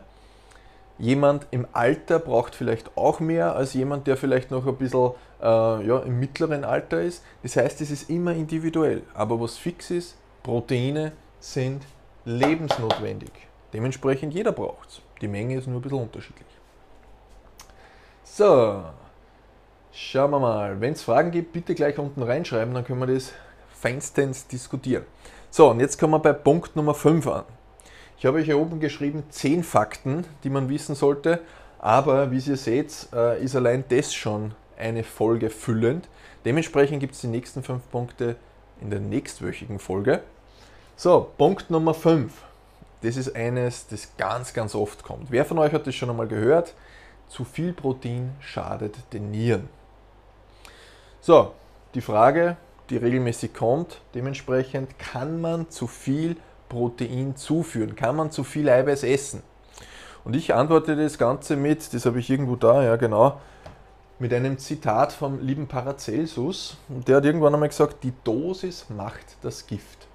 Jemand 0.99 1.47
im 1.51 1.65
Alter 1.71 2.19
braucht 2.19 2.55
vielleicht 2.55 2.97
auch 2.97 3.19
mehr 3.19 3.55
als 3.55 3.73
jemand, 3.73 4.05
der 4.05 4.17
vielleicht 4.17 4.51
noch 4.51 4.67
ein 4.67 4.75
bisschen 4.75 5.12
äh, 5.41 5.45
ja, 5.88 5.99
im 5.99 6.19
mittleren 6.19 6.63
Alter 6.63 7.01
ist. 7.01 7.23
Das 7.41 7.55
heißt, 7.55 7.81
es 7.81 7.89
ist 7.89 8.09
immer 8.09 8.33
individuell. 8.33 9.01
Aber 9.13 9.39
was 9.39 9.57
fix 9.57 9.89
ist, 9.91 10.17
Proteine 10.43 11.13
sind 11.39 11.83
lebensnotwendig. 12.25 13.31
Dementsprechend 13.73 14.33
jeder 14.33 14.51
braucht 14.51 14.89
es. 14.89 15.01
Die 15.21 15.27
Menge 15.27 15.57
ist 15.57 15.67
nur 15.67 15.79
ein 15.79 15.81
bisschen 15.81 15.99
unterschiedlich. 15.99 16.47
So, 18.23 18.83
Schauen 19.91 20.31
wir 20.31 20.39
mal. 20.39 20.79
Wenn 20.79 20.93
es 20.93 21.01
Fragen 21.01 21.31
gibt, 21.31 21.51
bitte 21.51 21.75
gleich 21.75 21.97
unten 21.97 22.21
reinschreiben, 22.21 22.73
dann 22.73 22.85
können 22.85 22.99
wir 22.99 23.13
das 23.13 23.33
feinstens 23.73 24.47
diskutieren. 24.47 25.03
So, 25.49 25.69
und 25.69 25.79
jetzt 25.79 25.99
kommen 25.99 26.13
wir 26.13 26.19
bei 26.19 26.33
Punkt 26.33 26.75
Nummer 26.75 26.93
5 26.93 27.27
an. 27.27 27.43
Ich 28.19 28.25
habe 28.25 28.39
euch 28.39 28.45
hier 28.45 28.60
oben 28.60 28.82
geschrieben 28.82 29.23
10 29.29 29.63
Fakten, 29.63 30.25
die 30.43 30.49
man 30.49 30.67
wissen 30.67 30.93
sollte, 30.93 31.39
aber 31.79 32.32
wie 32.32 32.39
ihr 32.39 32.58
seht, 32.58 33.08
äh, 33.13 33.41
ist 33.41 33.55
allein 33.55 33.86
das 33.88 34.13
schon 34.13 34.53
eine 34.77 35.05
Folge 35.05 35.49
füllend. 35.49 36.10
Dementsprechend 36.43 36.99
gibt 36.99 37.15
es 37.15 37.21
die 37.21 37.27
nächsten 37.27 37.63
5 37.63 37.82
Punkte 37.89 38.36
in 38.82 38.89
der 38.89 38.99
nächstwöchigen 38.99 39.79
Folge. 39.79 40.21
So, 40.97 41.32
Punkt 41.38 41.69
Nummer 41.69 41.93
5. 41.93 42.34
das 43.03 43.15
ist 43.15 43.38
eines, 43.38 43.88
das 43.88 44.10
ganz, 44.17 44.53
ganz 44.53 44.75
oft 44.75 45.01
kommt. 45.01 45.32
Wer 45.32 45.45
von 45.45 45.58
euch 45.58 45.71
hat 45.71 45.88
das 45.88 45.95
schon 45.95 46.10
einmal 46.10 46.27
gehört? 46.27 46.73
Zu 47.29 47.45
viel 47.45 47.71
Protein 47.71 48.36
schadet 48.41 48.97
den 49.13 49.32
Nieren. 49.32 49.69
So, 51.21 51.53
die 51.93 52.01
Frage, 52.01 52.58
die 52.89 52.97
regelmäßig 52.97 53.53
kommt, 53.53 54.01
dementsprechend 54.13 54.99
kann 54.99 55.39
man 55.39 55.69
zu 55.69 55.88
viel 55.88 56.34
Protein 56.34 56.48
zuführen? 57.36 57.95
Kann 57.95 58.15
man 58.15 58.32
zu 58.32 58.43
viel 58.43 58.69
Eiweiß 58.69 59.03
essen? 59.03 59.43
Und 60.23 60.36
ich 60.36 60.53
antworte 60.53 60.95
das 60.95 61.17
Ganze 61.17 61.55
mit, 61.55 61.93
das 61.93 62.05
habe 62.05 62.19
ich 62.19 62.29
irgendwo 62.29 62.55
da, 62.55 62.84
ja 62.84 62.95
genau, 62.97 63.39
mit 64.19 64.34
einem 64.34 64.58
Zitat 64.58 65.13
vom 65.13 65.39
lieben 65.39 65.67
Paracelsus. 65.67 66.77
Und 66.89 67.08
der 67.08 67.17
hat 67.17 67.25
irgendwann 67.25 67.53
einmal 67.53 67.69
gesagt, 67.69 68.03
die 68.03 68.13
Dosis 68.23 68.88
macht 68.89 69.38
das 69.41 69.65
Gift. 69.65 70.08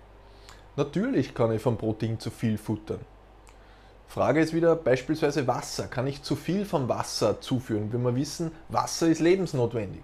Natürlich 0.77 1.35
kann 1.35 1.53
ich 1.53 1.63
vom 1.63 1.79
Protein 1.79 2.19
zu 2.21 2.31
viel 2.31 2.59
futtern. 2.59 3.01
Frage 4.07 4.41
ist 4.41 4.53
wieder 4.53 4.77
beispielsweise 4.77 5.47
Wasser. 5.47 5.87
Kann 5.87 6.07
ich 6.07 6.23
zu 6.23 6.37
viel 6.37 6.65
vom 6.65 6.89
Wasser 6.89 7.41
zuführen? 7.41 7.93
Wenn 7.93 8.03
wir 8.03 8.15
wissen, 8.15 8.53
Wasser 8.69 9.09
ist 9.09 9.21
lebensnotwendig. 9.21 10.03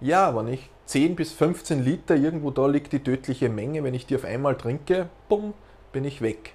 Ja, 0.00 0.36
wenn 0.36 0.48
ich 0.48 0.68
10 0.86 1.16
bis 1.16 1.32
15 1.32 1.84
Liter, 1.84 2.16
irgendwo 2.16 2.50
da 2.50 2.66
liegt 2.66 2.92
die 2.92 3.02
tödliche 3.02 3.48
Menge, 3.48 3.84
wenn 3.84 3.94
ich 3.94 4.06
die 4.06 4.16
auf 4.16 4.24
einmal 4.24 4.56
trinke, 4.56 5.08
bumm, 5.28 5.54
bin 5.92 6.04
ich 6.04 6.20
weg. 6.20 6.54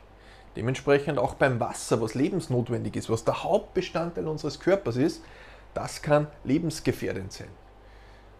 Dementsprechend 0.55 1.17
auch 1.17 1.33
beim 1.33 1.59
Wasser, 1.59 2.01
was 2.01 2.13
lebensnotwendig 2.13 2.95
ist, 2.95 3.09
was 3.09 3.23
der 3.23 3.43
Hauptbestandteil 3.43 4.27
unseres 4.27 4.59
Körpers 4.59 4.97
ist, 4.97 5.23
das 5.73 6.01
kann 6.01 6.27
lebensgefährdend 6.43 7.33
sein. 7.33 7.47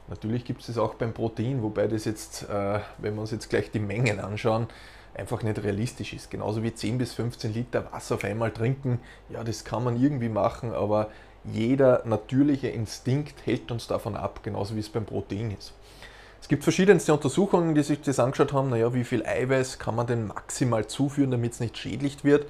Natürlich 0.08 0.45
gibt 0.45 0.62
es 0.62 0.67
das 0.67 0.77
auch 0.77 0.95
beim 0.95 1.13
Protein, 1.13 1.63
wobei 1.63 1.88
das 1.88 2.06
jetzt, 2.06 2.43
äh, 2.49 2.79
wenn 2.97 3.15
wir 3.15 3.21
uns 3.21 3.32
jetzt 3.32 3.49
gleich 3.49 3.71
die 3.71 3.79
Mengen 3.79 4.19
anschauen, 4.19 4.67
einfach 5.15 5.43
nicht 5.43 5.63
realistisch 5.63 6.13
ist. 6.13 6.29
Genauso 6.29 6.62
wie 6.63 6.73
10 6.73 6.97
bis 6.97 7.13
15 7.13 7.53
Liter 7.53 7.91
Wasser 7.91 8.15
auf 8.15 8.23
einmal 8.23 8.51
trinken, 8.51 8.99
ja, 9.29 9.43
das 9.43 9.63
kann 9.63 9.84
man 9.84 9.99
irgendwie 9.99 10.29
machen, 10.29 10.73
aber 10.73 11.10
jeder 11.45 12.03
natürliche 12.06 12.69
Instinkt 12.69 13.45
hält 13.45 13.71
uns 13.71 13.88
davon 13.88 14.15
ab, 14.15 14.41
genauso 14.43 14.75
wie 14.75 14.79
es 14.79 14.89
beim 14.89 15.06
Protein 15.06 15.51
ist. 15.51 15.73
Es 16.43 16.49
gibt 16.49 16.63
verschiedenste 16.63 17.13
Untersuchungen, 17.13 17.73
die 17.73 17.84
sich 17.84 18.01
das 18.01 18.19
angeschaut 18.19 18.51
haben, 18.51 18.69
naja, 18.69 18.93
wie 18.93 19.06
viel 19.06 19.25
Eiweiß 19.25 19.79
kann 19.79 19.95
man 19.95 20.08
denn 20.08 20.27
maximal 20.27 20.86
zuführen, 20.86 21.32
damit 21.32 21.53
es 21.53 21.62
nicht 21.62 21.77
schädlich 21.77 22.25
wird. 22.25 22.47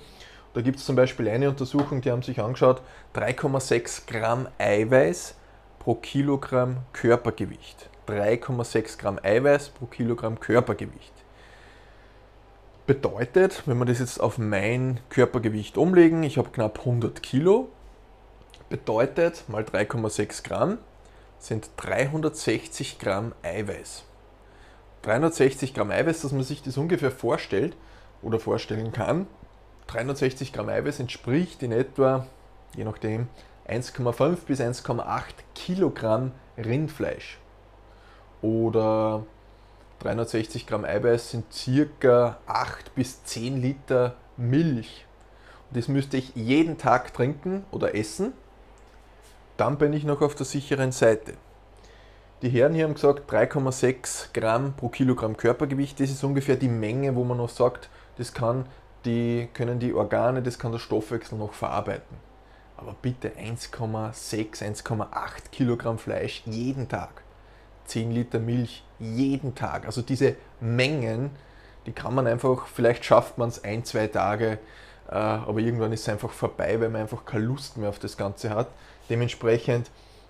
Da 0.56 0.62
gibt 0.62 0.80
es 0.80 0.86
zum 0.86 0.96
Beispiel 0.96 1.30
eine 1.30 1.48
Untersuchung, 1.48 2.02
die 2.02 2.10
haben 2.10 2.24
sich 2.24 2.40
angeschaut, 2.42 2.82
3,6 3.14 4.08
Gramm 4.08 4.48
Eiweiß 4.58 5.36
pro 5.78 5.94
Kilogramm 5.94 6.78
Körpergewicht. 6.92 7.88
3,6 8.08 8.98
Gramm 8.98 9.20
Eiweiß 9.22 9.70
pro 9.70 9.86
Kilogramm 9.86 10.40
Körpergewicht. 10.40 11.14
Bedeutet, 12.88 13.62
wenn 13.68 13.78
wir 13.78 13.86
das 13.86 14.00
jetzt 14.00 14.20
auf 14.20 14.40
mein 14.40 15.02
Körpergewicht 15.10 15.78
umlegen, 15.78 16.24
ich 16.24 16.40
habe 16.40 16.50
knapp 16.50 16.80
100 16.80 17.22
Kilo, 17.22 17.70
bedeutet 18.70 19.44
mal 19.50 19.62
3,6 19.62 20.44
Gramm 20.44 20.80
sind 21.44 21.72
360 21.76 23.00
Gramm 23.00 23.34
Eiweiß. 23.44 24.06
360 25.02 25.74
Gramm 25.74 25.92
Eiweiß, 25.92 26.22
dass 26.22 26.32
man 26.32 26.44
sich 26.44 26.64
das 26.64 26.78
ungefähr 26.78 27.12
vorstellt 27.12 27.76
oder 28.22 28.40
vorstellen 28.40 28.94
kann. 28.94 29.28
360 29.88 30.54
Gramm 30.54 30.70
Eiweiß 30.70 31.02
entspricht 31.02 31.62
in 31.62 31.74
etwa, 31.74 32.28
je 32.76 32.86
nachdem, 32.86 33.28
1,5 33.68 34.38
bis 34.48 34.62
1,8 34.62 35.24
Kilogramm 35.54 36.32
Rindfleisch. 36.58 37.40
Oder 38.42 39.26
360 40.00 40.66
Gramm 40.66 40.86
Eiweiß 40.86 41.32
sind 41.32 41.52
circa 41.52 42.38
8 42.46 42.96
bis 42.96 43.24
10 43.26 43.62
Liter 43.62 44.16
Milch. 44.38 45.06
Und 45.70 45.78
das 45.78 45.90
müsste 45.90 46.16
ich 46.16 46.36
jeden 46.36 46.78
Tag 46.78 47.14
trinken 47.14 47.66
oder 47.72 47.96
essen 47.96 48.32
dann 49.64 49.78
bin 49.78 49.94
ich 49.94 50.04
noch 50.04 50.20
auf 50.20 50.36
der 50.36 50.46
sicheren 50.46 50.92
Seite. 50.92 51.36
Die 52.42 52.50
Herren 52.50 52.74
hier 52.74 52.84
haben 52.84 52.96
gesagt 52.96 53.32
3,6 53.32 54.34
Gramm 54.34 54.74
pro 54.74 54.90
Kilogramm 54.90 55.38
Körpergewicht. 55.38 56.02
Das 56.02 56.10
ist 56.10 56.22
ungefähr 56.22 56.58
die 56.58 56.68
Menge, 56.68 57.16
wo 57.16 57.24
man 57.24 57.38
noch 57.38 57.48
sagt, 57.48 57.90
das 58.18 58.34
kann 58.34 58.66
die, 59.06 59.48
können 59.54 59.80
die 59.80 59.94
Organe, 59.94 60.42
das 60.42 60.60
kann 60.60 60.74
der 60.74 60.80
Stoffwechsel 60.80 61.38
noch 61.38 61.54
verarbeiten. 61.54 62.18
Aber 62.76 62.94
bitte 63.02 63.30
1,6, 63.40 64.62
1,8 64.84 65.08
Kilogramm 65.54 65.98
Fleisch 65.98 66.44
jeden 66.46 66.90
Tag. 66.90 67.24
10 67.86 68.12
Liter 68.12 68.40
Milch 68.40 68.84
jeden 69.00 69.56
Tag. 69.56 69.86
Also 69.86 70.02
diese 70.02 70.36
Mengen, 70.60 71.32
die 71.86 71.94
kann 71.94 72.14
man 72.14 72.28
einfach, 72.28 72.68
vielleicht 72.68 73.06
schafft 73.06 73.38
man 73.38 73.48
es 73.48 73.64
ein, 73.64 73.86
zwei 73.86 74.08
Tage, 74.08 74.60
äh, 75.10 75.14
aber 75.14 75.60
irgendwann 75.60 75.94
ist 75.94 76.02
es 76.02 76.10
einfach 76.10 76.32
vorbei, 76.32 76.82
weil 76.82 76.90
man 76.90 77.00
einfach 77.04 77.24
keine 77.24 77.46
Lust 77.46 77.78
mehr 77.78 77.88
auf 77.88 78.00
das 78.00 78.18
Ganze 78.18 78.50
hat. 78.50 78.68
Dementsprechend, 79.10 79.90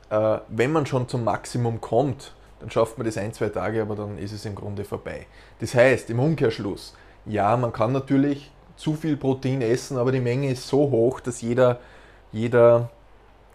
äh, 0.10 0.38
wenn 0.48 0.72
man 0.72 0.86
schon 0.86 1.08
zum 1.08 1.24
Maximum 1.24 1.82
kommt, 1.82 2.34
dann 2.60 2.72
schafft 2.72 2.98
man 2.98 3.06
das 3.06 3.18
ein, 3.18 3.34
zwei 3.34 3.50
Tage, 3.50 3.82
aber 3.82 3.96
dann 3.96 4.18
ist 4.18 4.32
es 4.32 4.46
im 4.46 4.56
Grunde 4.56 4.86
vorbei. 4.86 5.26
Das 5.60 5.76
heißt, 5.76 6.10
im 6.10 6.20
Umkehrschluss, 6.20 6.96
ja, 7.26 7.56
man 7.58 7.74
kann 7.74 7.92
natürlich 7.92 8.52
zu 8.76 8.96
viel 8.96 9.18
Protein 9.18 9.62
essen, 9.62 9.98
aber 9.98 10.12
die 10.12 10.22
Menge 10.22 10.50
ist 10.52 10.68
so 10.68 10.90
hoch, 10.90 11.20
dass 11.20 11.42
jeder, 11.42 11.80
jeder 12.32 12.90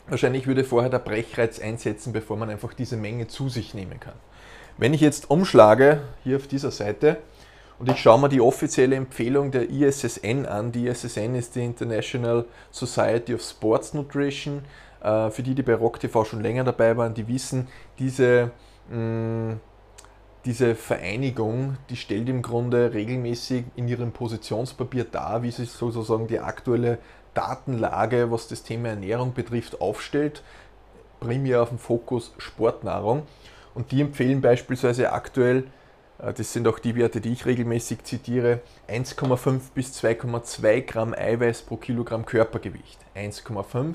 wahrscheinlich 0.08 0.46
würde 0.46 0.64
vorher 0.64 0.90
der 0.90 0.98
Brechreiz 0.98 1.58
einsetzen, 1.58 2.12
bevor 2.12 2.36
man 2.36 2.50
einfach 2.50 2.74
diese 2.74 2.96
Menge 2.96 3.28
zu 3.28 3.48
sich 3.48 3.74
nehmen 3.74 4.00
kann. 4.00 4.14
Wenn 4.76 4.94
ich 4.94 5.00
jetzt 5.00 5.30
umschlage, 5.30 6.02
hier 6.22 6.36
auf 6.36 6.46
dieser 6.46 6.70
Seite, 6.70 7.18
und 7.78 7.88
ich 7.88 7.98
schaue 7.98 8.20
mir 8.20 8.28
die 8.28 8.40
offizielle 8.40 8.96
Empfehlung 8.96 9.52
der 9.52 9.70
ISSN 9.70 10.46
an. 10.46 10.72
Die 10.72 10.88
ISSN 10.88 11.36
ist 11.36 11.54
die 11.54 11.64
International 11.64 12.44
Society 12.72 13.34
of 13.34 13.40
Sports 13.40 13.94
Nutrition. 13.94 14.62
Äh, 15.02 15.30
für 15.30 15.42
die, 15.42 15.54
die 15.54 15.62
bei 15.62 15.74
Rock 15.74 16.00
TV 16.00 16.24
schon 16.24 16.42
länger 16.42 16.64
dabei 16.64 16.96
waren, 16.96 17.14
die 17.14 17.28
wissen, 17.28 17.68
diese, 17.98 18.50
mh, 18.90 19.56
diese 20.44 20.74
Vereinigung, 20.74 21.76
die 21.90 21.96
stellt 21.96 22.28
im 22.28 22.42
Grunde 22.42 22.92
regelmäßig 22.92 23.64
in 23.76 23.88
ihrem 23.88 24.12
Positionspapier 24.12 25.04
dar, 25.04 25.42
wie 25.42 25.50
sich 25.50 25.70
sozusagen 25.70 26.26
die 26.26 26.40
aktuelle 26.40 26.98
Datenlage, 27.34 28.30
was 28.30 28.48
das 28.48 28.62
Thema 28.62 28.88
Ernährung 28.88 29.34
betrifft, 29.34 29.80
aufstellt. 29.80 30.42
Primär 31.20 31.62
auf 31.62 31.68
dem 31.68 31.78
Fokus 31.78 32.32
Sportnahrung. 32.38 33.22
Und 33.74 33.92
die 33.92 34.00
empfehlen 34.00 34.40
beispielsweise 34.40 35.12
aktuell, 35.12 35.64
äh, 36.18 36.32
das 36.32 36.52
sind 36.52 36.66
auch 36.66 36.78
die 36.78 36.96
Werte, 36.96 37.20
die 37.20 37.32
ich 37.32 37.46
regelmäßig 37.46 38.02
zitiere, 38.04 38.60
1,5 38.88 39.60
bis 39.74 39.92
2,2 40.02 40.80
Gramm 40.82 41.14
Eiweiß 41.14 41.62
pro 41.62 41.76
Kilogramm 41.76 42.26
Körpergewicht. 42.26 42.98
1,5 43.14 43.94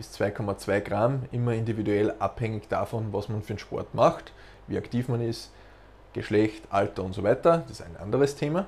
bis 0.00 0.18
2,2 0.18 0.80
Gramm, 0.80 1.24
immer 1.30 1.52
individuell 1.52 2.14
abhängig 2.20 2.70
davon, 2.70 3.12
was 3.12 3.28
man 3.28 3.42
für 3.42 3.50
einen 3.50 3.58
Sport 3.58 3.94
macht, 3.94 4.32
wie 4.66 4.78
aktiv 4.78 5.08
man 5.08 5.20
ist, 5.20 5.52
Geschlecht, 6.14 6.64
Alter 6.70 7.04
und 7.04 7.12
so 7.12 7.22
weiter. 7.22 7.58
Das 7.58 7.80
ist 7.80 7.82
ein 7.82 7.98
anderes 7.98 8.34
Thema. 8.34 8.66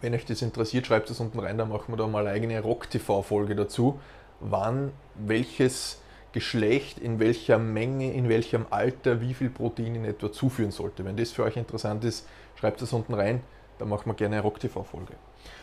Wenn 0.00 0.14
euch 0.14 0.24
das 0.24 0.40
interessiert, 0.40 0.86
schreibt 0.86 1.10
es 1.10 1.20
unten 1.20 1.40
rein, 1.40 1.58
dann 1.58 1.68
machen 1.68 1.92
wir 1.92 1.98
da 1.98 2.06
mal 2.06 2.26
eine 2.26 2.30
eigene 2.30 2.58
Rock-TV-Folge 2.58 3.54
dazu, 3.54 4.00
wann 4.40 4.92
welches 5.14 6.00
Geschlecht, 6.32 6.98
in 6.98 7.20
welcher 7.20 7.58
Menge, 7.58 8.10
in 8.10 8.30
welchem 8.30 8.64
Alter, 8.70 9.20
wie 9.20 9.34
viel 9.34 9.50
Protein 9.50 9.94
in 9.94 10.04
etwa 10.06 10.32
zuführen 10.32 10.70
sollte. 10.70 11.04
Wenn 11.04 11.18
das 11.18 11.32
für 11.32 11.42
euch 11.42 11.58
interessant 11.58 12.02
ist, 12.02 12.26
schreibt 12.54 12.80
es 12.80 12.94
unten 12.94 13.12
rein, 13.12 13.42
dann 13.78 13.90
machen 13.90 14.06
wir 14.06 14.14
gerne 14.14 14.36
eine 14.36 14.42
Rock-TV-Folge. 14.42 15.16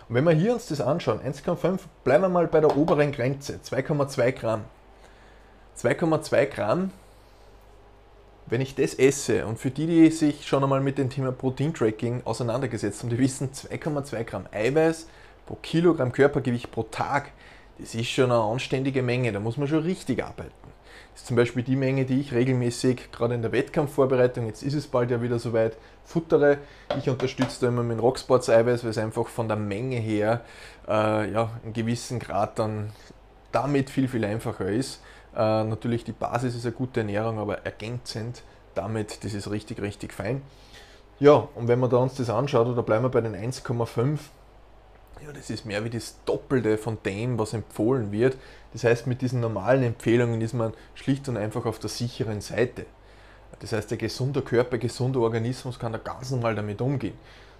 Und 0.09 0.15
wenn 0.15 0.23
wir 0.23 0.31
hier 0.31 0.53
uns 0.53 0.67
das 0.67 0.81
anschauen, 0.81 1.19
1,5, 1.19 1.79
bleiben 2.03 2.23
wir 2.23 2.29
mal 2.29 2.47
bei 2.47 2.61
der 2.61 2.77
oberen 2.77 3.11
Grenze, 3.11 3.59
2,2 3.63 4.31
Gramm. 4.31 4.61
2,2 5.77 6.45
Gramm, 6.45 6.91
wenn 8.47 8.61
ich 8.61 8.75
das 8.75 8.93
esse, 8.93 9.45
und 9.45 9.59
für 9.59 9.69
die, 9.69 9.85
die 9.85 10.09
sich 10.09 10.47
schon 10.47 10.63
einmal 10.63 10.79
mit 10.79 10.97
dem 10.97 11.09
Thema 11.09 11.31
Protein-Tracking 11.31 12.21
auseinandergesetzt 12.23 13.01
haben, 13.01 13.09
die 13.09 13.19
wissen, 13.19 13.51
2,2 13.51 14.23
Gramm 14.23 14.45
Eiweiß 14.51 15.07
pro 15.45 15.55
Kilogramm 15.55 16.11
Körpergewicht 16.11 16.71
pro 16.71 16.83
Tag, 16.83 17.31
das 17.77 17.93
ist 17.93 18.07
schon 18.07 18.31
eine 18.31 18.41
anständige 18.41 19.03
Menge, 19.03 19.31
da 19.31 19.39
muss 19.39 19.57
man 19.57 19.67
schon 19.67 19.83
richtig 19.83 20.23
arbeiten. 20.23 20.66
Ist 21.17 21.25
zum 21.25 21.35
Beispiel 21.35 21.63
die 21.63 21.75
Menge, 21.75 22.05
die 22.05 22.19
ich 22.19 22.31
regelmäßig, 22.31 23.11
gerade 23.11 23.33
in 23.33 23.41
der 23.41 23.51
Wettkampfvorbereitung, 23.51 24.45
jetzt 24.45 24.61
ist 24.61 24.75
es 24.75 24.85
bald 24.85 25.09
ja 25.09 25.19
wieder 25.19 25.39
soweit, 25.39 25.75
futtere. 26.05 26.59
Ich 26.99 27.09
unterstütze 27.09 27.61
da 27.61 27.69
immer 27.69 27.81
mit 27.81 27.99
Rocksports 27.99 28.51
Eiweiß, 28.51 28.83
weil 28.83 28.91
es 28.91 28.99
einfach 28.99 29.27
von 29.27 29.47
der 29.47 29.57
Menge 29.57 29.95
her 29.95 30.41
äh, 30.87 31.31
ja, 31.31 31.49
einen 31.63 31.73
gewissen 31.73 32.19
Grad 32.19 32.59
dann 32.59 32.91
damit 33.51 33.89
viel, 33.89 34.07
viel 34.07 34.23
einfacher 34.25 34.69
ist. 34.69 35.01
Äh, 35.35 35.63
natürlich 35.63 36.03
die 36.03 36.11
Basis 36.11 36.53
ist 36.53 36.67
eine 36.67 36.75
gute 36.75 36.99
Ernährung, 36.99 37.39
aber 37.39 37.65
ergänzend 37.65 38.43
damit, 38.75 39.23
das 39.23 39.33
ist 39.33 39.49
richtig, 39.49 39.81
richtig 39.81 40.13
fein. 40.13 40.43
Ja, 41.19 41.47
und 41.55 41.67
wenn 41.67 41.79
man 41.79 41.89
da 41.89 41.97
uns 41.97 42.13
das 42.13 42.29
anschaut, 42.29 42.67
oder 42.67 42.83
bleiben 42.83 43.03
wir 43.03 43.09
bei 43.09 43.21
den 43.21 43.35
1,5, 43.35 44.19
ja, 45.25 45.31
das 45.33 45.49
ist 45.49 45.65
mehr 45.65 45.83
wie 45.83 45.89
das 45.89 46.15
Doppelte 46.25 46.77
von 46.77 46.97
dem, 47.05 47.39
was 47.39 47.53
empfohlen 47.53 48.11
wird. 48.11 48.37
Das 48.73 48.83
heißt, 48.83 49.07
mit 49.07 49.21
diesen 49.21 49.39
normalen 49.39 49.83
Empfehlungen 49.83 50.41
ist 50.41 50.53
man 50.53 50.73
schlicht 50.95 51.27
und 51.29 51.37
einfach 51.37 51.65
auf 51.65 51.79
der 51.79 51.89
sicheren 51.89 52.41
Seite. 52.41 52.85
Das 53.59 53.71
heißt, 53.71 53.89
der 53.89 53.97
gesunde 53.97 54.41
Körper, 54.41 54.77
gesunde 54.77 55.19
Organismus 55.19 55.79
kann 55.79 55.93
da 55.93 55.97
ganz 55.97 56.31
normal 56.31 56.55
damit 56.55 56.81
umgehen. 56.81 57.15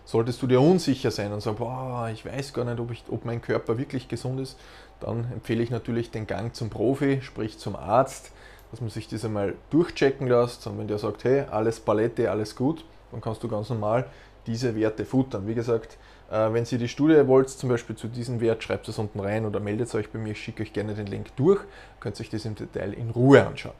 Solltest 0.06 0.42
du 0.42 0.48
dir 0.48 0.62
unsicher 0.62 1.12
sein 1.12 1.34
und 1.34 1.42
sagen, 1.42 1.58
boah, 1.58 2.10
ich 2.14 2.26
weiß 2.26 2.54
gar 2.54 2.64
nicht, 2.66 2.80
ob, 2.80 2.92
ich, 2.92 3.04
ob 3.10 3.26
mein 3.26 3.42
Körper 3.42 3.78
wirklich 3.78 4.08
gesund 4.08 4.40
ist, 4.40 4.58
dann 5.00 5.32
empfehle 5.32 5.64
ich 5.64 5.70
natürlich 5.70 6.12
den 6.12 6.28
Gang 6.28 6.56
zum 6.56 6.70
Profi, 6.70 7.22
sprich 7.22 7.58
zum 7.58 7.76
Arzt, 7.76 8.32
dass 8.72 8.82
man 8.82 8.90
sich 8.90 9.08
das 9.08 9.26
einmal 9.26 9.56
durchchecken 9.70 10.28
lässt. 10.28 10.66
Und 10.68 10.78
wenn 10.78 10.88
der 10.88 10.98
sagt, 10.98 11.24
hey, 11.24 11.42
alles 11.52 11.80
Palette, 11.80 12.32
alles 12.32 12.56
gut, 12.56 12.86
dann 13.12 13.22
kannst 13.22 13.44
du 13.44 13.48
ganz 13.48 13.70
normal 13.70 14.06
diese 14.46 14.76
Werte 14.76 15.04
futtern. 15.04 15.48
Wie 15.48 15.56
gesagt, 15.56 15.98
wenn 16.30 16.66
ihr 16.70 16.78
die 16.78 16.88
Studie 16.88 17.28
wollt, 17.28 17.50
zum 17.50 17.70
Beispiel 17.70 17.96
zu 17.96 18.08
diesem 18.08 18.42
Wert, 18.42 18.64
schreibt 18.64 18.88
es 18.88 19.00
unten 19.00 19.20
rein 19.20 19.46
oder 19.46 19.60
meldet 19.60 19.94
euch 19.96 20.10
bei 20.10 20.20
mir, 20.20 20.32
ich 20.32 20.42
schicke 20.42 20.64
euch 20.64 20.74
gerne 20.74 20.94
den 20.94 21.08
Link 21.08 21.36
durch, 21.38 21.62
könnt 22.00 22.20
euch 22.20 22.30
das 22.30 22.46
im 22.46 22.56
Detail 22.56 22.94
in 22.94 23.12
Ruhe 23.12 23.46
anschauen. 23.46 23.76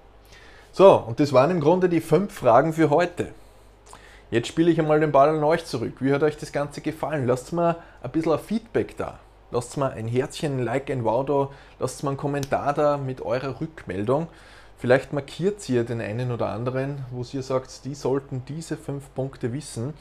So, 0.72 0.96
und 0.96 1.20
das 1.20 1.34
waren 1.34 1.52
im 1.52 1.60
Grunde 1.60 1.90
die 1.90 2.02
fünf 2.02 2.34
Fragen 2.34 2.72
für 2.72 2.90
heute. 2.90 3.30
Jetzt 4.30 4.48
spiele 4.48 4.70
ich 4.70 4.80
einmal 4.80 5.00
den 5.00 5.12
Ball 5.12 5.30
an 5.30 5.44
euch 5.44 5.66
zurück. 5.66 5.96
Wie 6.02 6.14
hat 6.14 6.22
euch 6.22 6.38
das 6.38 6.52
Ganze 6.52 6.82
gefallen? 6.82 7.26
Lasst 7.26 7.54
mal 7.54 7.78
ein 8.04 8.12
bisschen 8.12 8.34
ein 8.34 8.40
Feedback 8.40 8.98
da. 8.98 9.20
Lasst 9.52 9.78
mal 9.78 9.92
ein 9.92 10.08
Herzchen, 10.08 10.58
ein 10.58 10.64
Like, 10.64 10.92
ein 10.92 11.06
Wow 11.06 11.26
da. 11.26 11.50
Lasst 11.80 12.04
mal 12.04 12.12
einen 12.12 12.18
Kommentar 12.18 12.74
da 12.74 12.98
mit 12.98 13.22
eurer 13.22 13.62
Rückmeldung. 13.62 14.28
Vielleicht 14.78 15.14
markiert 15.14 15.68
ihr 15.70 15.84
den 15.86 16.02
einen 16.02 16.32
oder 16.32 16.50
anderen, 16.50 17.06
wo 17.10 17.26
ihr 17.32 17.42
sagt, 17.42 17.86
die 17.86 17.96
sollten 17.96 18.44
diese 18.48 18.78
fünf 18.78 19.14
Punkte 19.16 19.54
wissen. 19.54 19.94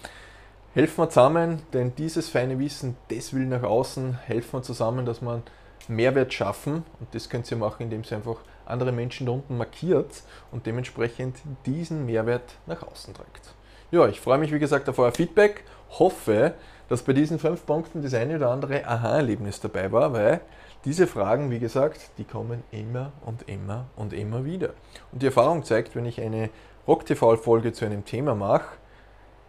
Helfen 0.76 1.04
wir 1.04 1.08
zusammen, 1.08 1.62
denn 1.72 1.94
dieses 1.96 2.28
feine 2.28 2.58
Wissen, 2.58 2.98
das 3.08 3.32
will 3.32 3.46
nach 3.46 3.62
außen. 3.62 4.18
Helfen 4.26 4.58
wir 4.58 4.62
zusammen, 4.62 5.06
dass 5.06 5.22
wir 5.22 5.40
Mehrwert 5.88 6.34
schaffen. 6.34 6.84
Und 7.00 7.14
das 7.14 7.30
könnt 7.30 7.50
ihr 7.50 7.56
machen, 7.56 7.84
indem 7.84 8.02
ihr 8.02 8.14
einfach 8.14 8.36
andere 8.66 8.92
Menschen 8.92 9.24
da 9.24 9.32
unten 9.32 9.56
markiert 9.56 10.22
und 10.52 10.66
dementsprechend 10.66 11.36
diesen 11.64 12.04
Mehrwert 12.04 12.56
nach 12.66 12.82
außen 12.82 13.14
trägt. 13.14 13.54
Ja, 13.90 14.06
ich 14.06 14.20
freue 14.20 14.36
mich 14.36 14.52
wie 14.52 14.58
gesagt 14.58 14.86
auf 14.90 14.98
euer 14.98 15.12
Feedback. 15.12 15.64
Hoffe, 15.98 16.52
dass 16.90 17.00
bei 17.00 17.14
diesen 17.14 17.38
fünf 17.38 17.64
Punkten 17.64 18.02
das 18.02 18.12
eine 18.12 18.36
oder 18.36 18.50
andere 18.50 18.86
Aha-Erlebnis 18.86 19.62
dabei 19.62 19.90
war, 19.92 20.12
weil 20.12 20.42
diese 20.84 21.06
Fragen, 21.06 21.50
wie 21.50 21.58
gesagt, 21.58 22.10
die 22.18 22.24
kommen 22.24 22.62
immer 22.70 23.12
und 23.24 23.48
immer 23.48 23.86
und 23.96 24.12
immer 24.12 24.44
wieder. 24.44 24.74
Und 25.10 25.22
die 25.22 25.26
Erfahrung 25.26 25.64
zeigt, 25.64 25.96
wenn 25.96 26.04
ich 26.04 26.20
eine 26.20 26.50
Rock-TV-Folge 26.86 27.72
zu 27.72 27.86
einem 27.86 28.04
Thema 28.04 28.34
mache, 28.34 28.76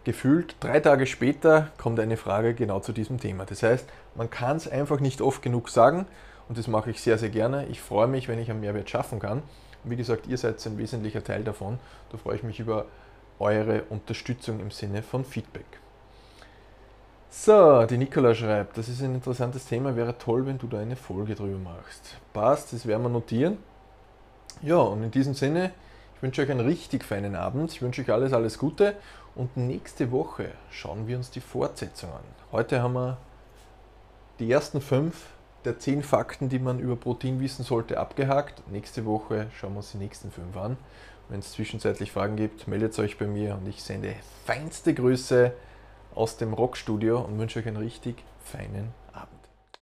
gefühlt 0.08 0.56
drei 0.62 0.80
Tage 0.80 1.06
später 1.06 1.68
kommt 1.78 2.00
eine 2.00 2.16
Frage 2.16 2.54
genau 2.54 2.80
zu 2.80 2.94
diesem 2.94 3.20
Thema. 3.20 3.44
Das 3.44 3.62
heißt, 3.62 3.86
man 4.16 4.30
kann 4.30 4.56
es 4.56 4.66
einfach 4.66 5.02
nicht 5.02 5.20
oft 5.20 5.42
genug 5.42 5.68
sagen 5.68 6.06
und 6.48 6.58
das 6.58 6.70
mache 6.70 6.92
ich 6.92 7.02
sehr, 7.02 7.18
sehr 7.18 7.28
gerne. 7.28 7.66
Ich 7.66 7.82
freue 7.82 8.08
mich, 8.08 8.30
wenn 8.30 8.40
ich 8.40 8.50
einen 8.50 8.62
Mehrwert 8.62 8.90
schaffen 8.90 9.20
kann. 9.20 9.44
Wie 9.84 9.98
gesagt, 9.98 10.26
ihr 10.28 10.38
seid 10.38 10.66
ein 10.66 10.78
wesentlicher 10.78 11.26
Teil 11.26 11.44
davon. 11.44 11.78
Da 12.10 12.18
freue 12.18 12.38
ich 12.38 12.44
mich 12.44 12.62
über 12.62 12.86
eure 13.38 13.84
Unterstützung 13.90 14.62
im 14.62 14.72
Sinne 14.72 15.04
von 15.04 15.26
Feedback. 15.26 15.66
So, 17.30 17.86
die 17.86 17.98
Nicola 17.98 18.34
schreibt, 18.34 18.78
das 18.78 18.88
ist 18.88 19.02
ein 19.02 19.14
interessantes 19.14 19.66
Thema, 19.66 19.98
wäre 19.98 20.18
toll, 20.18 20.46
wenn 20.46 20.58
du 20.58 20.68
da 20.68 20.80
eine 20.80 20.96
Folge 20.96 21.36
drüber 21.36 21.60
machst. 21.60 22.16
Passt, 22.32 22.72
das 22.72 22.88
werden 22.88 23.04
wir 23.04 23.10
notieren. 23.10 23.58
Ja, 24.62 24.78
und 24.78 25.04
in 25.04 25.12
diesem 25.12 25.34
Sinne, 25.34 25.72
ich 26.16 26.24
wünsche 26.24 26.44
euch 26.44 26.50
einen 26.50 26.66
richtig 26.66 27.04
feinen 27.04 27.36
Abend, 27.36 27.74
ich 27.74 27.82
wünsche 27.82 28.04
euch 28.04 28.10
alles, 28.10 28.32
alles 28.32 28.58
Gute 28.58 28.96
und 29.38 29.56
nächste 29.56 30.12
Woche 30.12 30.50
schauen 30.72 31.08
wir 31.08 31.16
uns 31.16 31.30
die 31.30 31.42
Fortsetzung 31.42 32.12
an. 32.12 32.24
Heute 32.52 32.82
haben 32.82 32.94
wir 32.94 33.18
die 34.40 34.52
ersten 34.52 34.82
fünf 34.82 35.28
der 35.64 35.80
zehn 35.80 36.02
Fakten, 36.02 36.50
die 36.50 36.60
man 36.60 36.80
über 36.80 36.96
Protein 36.96 37.40
wissen 37.40 37.64
sollte, 37.64 38.00
abgehakt. 38.00 38.64
Nächste 38.72 39.06
Woche 39.06 39.48
schauen 39.56 39.74
wir 39.74 39.78
uns 39.78 39.92
die 39.92 39.98
nächsten 39.98 40.32
fünf 40.32 40.58
an. 40.58 40.78
Wenn 41.30 41.40
es 41.40 41.52
zwischenzeitlich 41.52 42.12
Fragen 42.12 42.36
gibt, 42.36 42.68
meldet 42.68 42.98
euch 43.00 43.18
bei 43.18 43.28
mir 43.28 43.56
und 43.56 43.68
ich 43.68 43.84
sende 43.84 44.16
feinste 44.46 44.94
Grüße 44.94 45.52
aus 46.16 46.38
dem 46.38 46.54
Rockstudio 46.54 47.20
und 47.20 47.38
wünsche 47.38 47.60
euch 47.60 47.68
einen 47.68 47.78
richtig 47.78 48.24
feinen 48.44 48.94